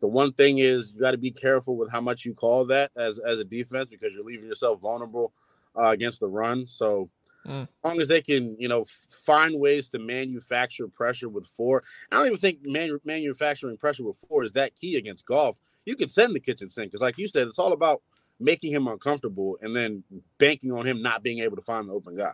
[0.01, 2.91] the one thing is you got to be careful with how much you call that
[2.97, 5.35] as as a defense because you're leaving yourself vulnerable
[5.79, 6.66] uh, against the run.
[6.66, 7.11] So
[7.49, 7.63] Mm.
[7.63, 11.83] As long as they can, you know, find ways to manufacture pressure with four.
[12.13, 15.59] I don't even think manu- manufacturing pressure with four is that key against Goff.
[15.87, 18.03] You can send the kitchen sink because, like you said, it's all about
[18.39, 20.05] making him uncomfortable and then
[20.37, 22.33] banking on him not being able to find the open guy.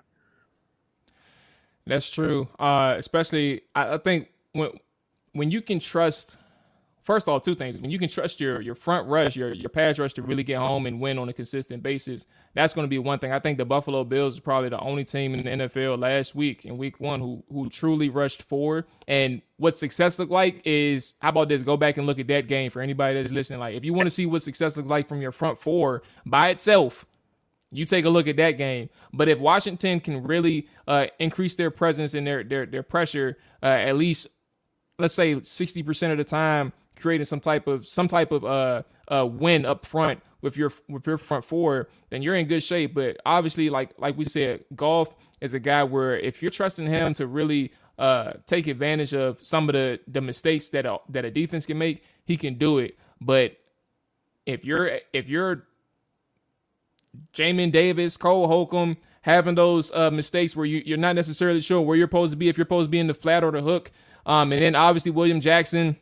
[1.87, 2.49] That's true.
[2.59, 4.71] Uh, especially, I, I think when
[5.33, 6.35] when you can trust
[7.05, 7.81] first of all, two things.
[7.81, 10.59] When you can trust your your front rush, your your pass rush to really get
[10.59, 13.33] home and win on a consistent basis, that's going to be one thing.
[13.33, 16.65] I think the Buffalo Bills is probably the only team in the NFL last week
[16.65, 18.87] in Week One who who truly rushed forward.
[19.07, 21.63] And what success looked like is how about this?
[21.63, 23.61] Go back and look at that game for anybody that's listening.
[23.61, 26.49] Like, if you want to see what success looks like from your front four by
[26.49, 27.07] itself.
[27.71, 31.73] You take a look at that game, but if Washington can really uh, increase their
[31.73, 34.29] presence and their their their pressure, uh, at least
[35.01, 38.83] let's say sixty percent of the time, creating some type of some type of uh
[39.09, 42.95] uh win up front with your with your front four, then you're in good shape.
[42.95, 47.15] But obviously, like like we said, Goff is a guy where if you're trusting him
[47.15, 51.31] to really uh take advantage of some of the the mistakes that a, that a
[51.31, 52.99] defense can make, he can do it.
[53.21, 53.57] But
[54.47, 55.65] if you're if you're
[57.33, 61.97] Jamin Davis, Cole Holcomb, having those uh, mistakes where you, you're not necessarily sure where
[61.97, 63.91] you're supposed to be, if you're supposed to be in the flat or the hook,
[64.27, 65.97] um, and then obviously William Jackson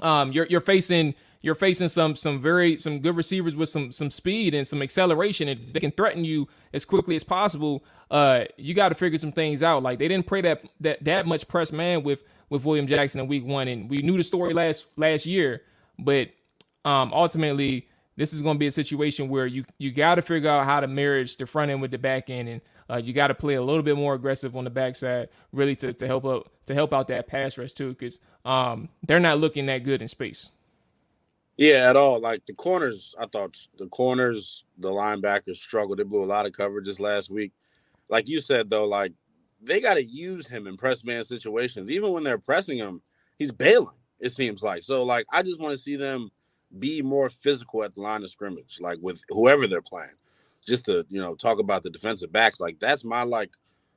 [0.00, 4.10] um, you're you're facing you're facing some some very some good receivers with some some
[4.10, 7.84] speed and some acceleration and they can threaten you as quickly as possible.
[8.10, 9.82] Uh, you got to figure some things out.
[9.82, 13.28] Like they didn't play that that that much press man with with William Jackson in
[13.28, 15.62] Week One, and we knew the story last last year.
[15.98, 16.30] But
[16.84, 20.50] um, ultimately, this is going to be a situation where you you got to figure
[20.50, 23.28] out how to marriage the front end with the back end, and uh, you got
[23.28, 26.50] to play a little bit more aggressive on the backside, really to to help out
[26.66, 30.08] to help out that pass rush too, because um, they're not looking that good in
[30.08, 30.50] space.
[31.56, 32.20] Yeah, at all.
[32.20, 35.98] Like the corners, I thought the corners, the linebackers struggled.
[35.98, 37.52] They blew a lot of coverages last week.
[38.08, 39.12] Like you said, though, like
[39.60, 41.90] they got to use him in press man situations.
[41.90, 43.02] Even when they're pressing him,
[43.38, 43.96] he's bailing.
[44.20, 45.02] It seems like so.
[45.02, 46.30] Like I just want to see them
[46.78, 50.14] be more physical at the line of scrimmage, like with whoever they're playing.
[50.66, 53.50] Just to you know talk about the defensive backs, like that's my like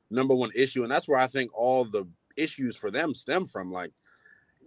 [0.10, 3.70] number one issue, and that's where I think all the issues for them stem from.
[3.70, 3.91] Like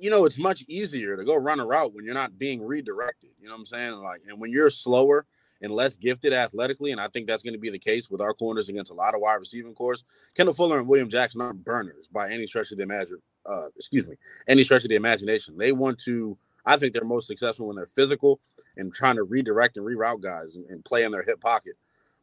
[0.02, 3.30] you know, it's much easier to go run a route when you're not being redirected.
[3.40, 3.92] You know what I'm saying?
[3.92, 5.26] Like, and when you're slower
[5.62, 8.34] and less gifted athletically, and I think that's going to be the case with our
[8.34, 10.04] corners against a lot of wide receiving cores.
[10.34, 13.22] Kendall Fuller and William Jackson aren't burners by any stretch of the imagine.
[13.48, 14.16] Uh, excuse me,
[14.48, 15.56] any stretch of the imagination.
[15.56, 16.36] They want to.
[16.66, 18.40] I think they're most successful when they're physical
[18.76, 21.74] and trying to redirect and reroute guys and, and play in their hip pocket.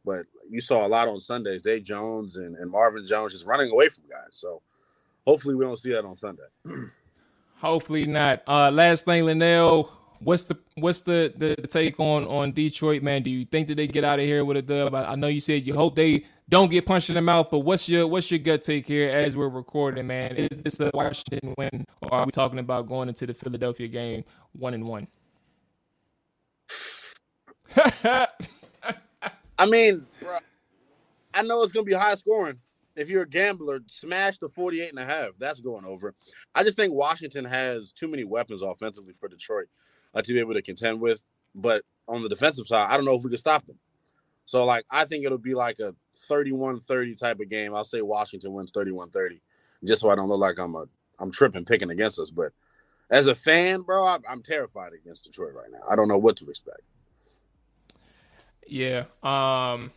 [0.04, 1.62] But you saw a lot on Sundays.
[1.62, 4.32] Zay Jones and, and Marvin Jones just running away from guys.
[4.32, 4.60] So
[5.26, 6.42] hopefully we don't see that on Sunday.
[7.60, 8.42] Hopefully not.
[8.48, 9.90] Uh, last thing, Lynnell,
[10.20, 13.22] what's the what's the, the take on on Detroit, man?
[13.22, 14.94] Do you think that they get out of here with a dub?
[14.94, 17.58] I, I know you said you hope they don't get punched in the mouth, but
[17.58, 20.36] what's your what's your gut take here as we're recording, man?
[20.36, 24.24] Is this a Washington win, or are we talking about going into the Philadelphia game
[24.52, 25.06] one and one?
[27.76, 30.38] I mean, bro,
[31.34, 32.58] I know it's gonna be high scoring.
[33.00, 35.30] If you're a gambler, smash the 48 and a half.
[35.38, 36.14] That's going over.
[36.54, 39.68] I just think Washington has too many weapons offensively for Detroit
[40.14, 41.22] uh, to be able to contend with.
[41.54, 43.78] But on the defensive side, I don't know if we can stop them.
[44.44, 45.94] So, like, I think it'll be like a
[46.28, 47.74] 31 30 type of game.
[47.74, 49.40] I'll say Washington wins 31 30,
[49.84, 50.84] just so I don't look like I'm a
[51.20, 52.30] I'm tripping picking against us.
[52.30, 52.52] But
[53.10, 55.80] as a fan, bro, I, I'm terrified against Detroit right now.
[55.90, 56.82] I don't know what to expect.
[58.66, 59.04] Yeah.
[59.22, 59.90] Um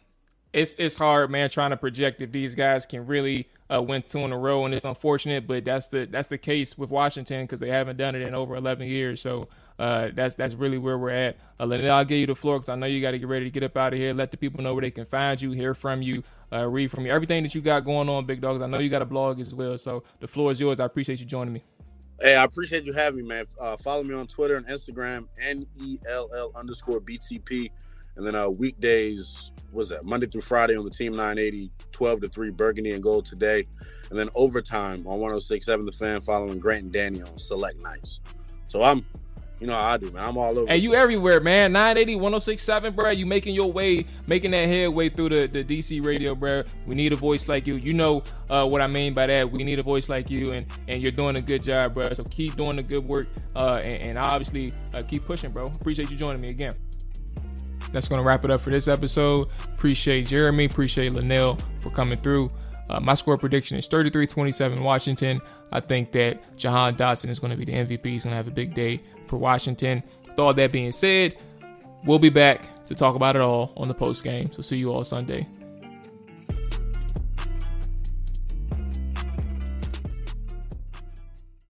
[0.53, 4.19] it's it's hard, man, trying to project if these guys can really uh, win two
[4.19, 7.59] in a row, and it's unfortunate, but that's the that's the case with Washington because
[7.59, 9.19] they haven't done it in over 11 years.
[9.19, 9.47] So
[9.79, 11.37] uh, that's that's really where we're at.
[11.59, 13.51] Uh, I'll give you the floor because I know you got to get ready to
[13.51, 14.13] get up out of here.
[14.13, 17.05] Let the people know where they can find you, hear from you, uh, read from
[17.05, 18.61] you, everything that you got going on, Big Dogs.
[18.61, 20.79] I know you got a blog as well, so the floor is yours.
[20.79, 21.63] I appreciate you joining me.
[22.21, 23.45] Hey, I appreciate you having me, man.
[23.59, 27.71] Uh, follow me on Twitter and Instagram, N E L L underscore BTP.
[28.15, 32.29] And then uh, weekdays, was that Monday through Friday on the Team 980, 12 to
[32.29, 33.65] 3 Burgundy and Gold today.
[34.09, 38.21] And then overtime on 106.7 The Fan following Grant and Danny on select nights.
[38.67, 39.05] So I'm,
[39.59, 40.23] you know how I do, man.
[40.23, 40.67] I'm all over.
[40.67, 41.71] Hey, you everywhere, man.
[41.71, 43.09] 980, 106.7, bro.
[43.09, 46.63] You making your way, making that headway through the, the DC radio, bro.
[46.85, 47.75] We need a voice like you.
[47.75, 49.49] You know uh, what I mean by that.
[49.49, 52.13] We need a voice like you, and, and you're doing a good job, bro.
[52.13, 55.65] So keep doing the good work, uh, and, and obviously uh, keep pushing, bro.
[55.65, 56.73] Appreciate you joining me again
[57.93, 59.47] that's going to wrap it up for this episode.
[59.75, 60.65] Appreciate Jeremy.
[60.65, 62.51] Appreciate Lynnell for coming through.
[62.89, 65.39] Uh, my score prediction is 33 27 Washington.
[65.71, 68.05] I think that Jahan Dotson is going to be the MVP.
[68.05, 70.03] He's going to have a big day for Washington.
[70.27, 71.37] With all that being said,
[72.03, 74.51] we'll be back to talk about it all on the post game.
[74.51, 75.47] So see you all Sunday.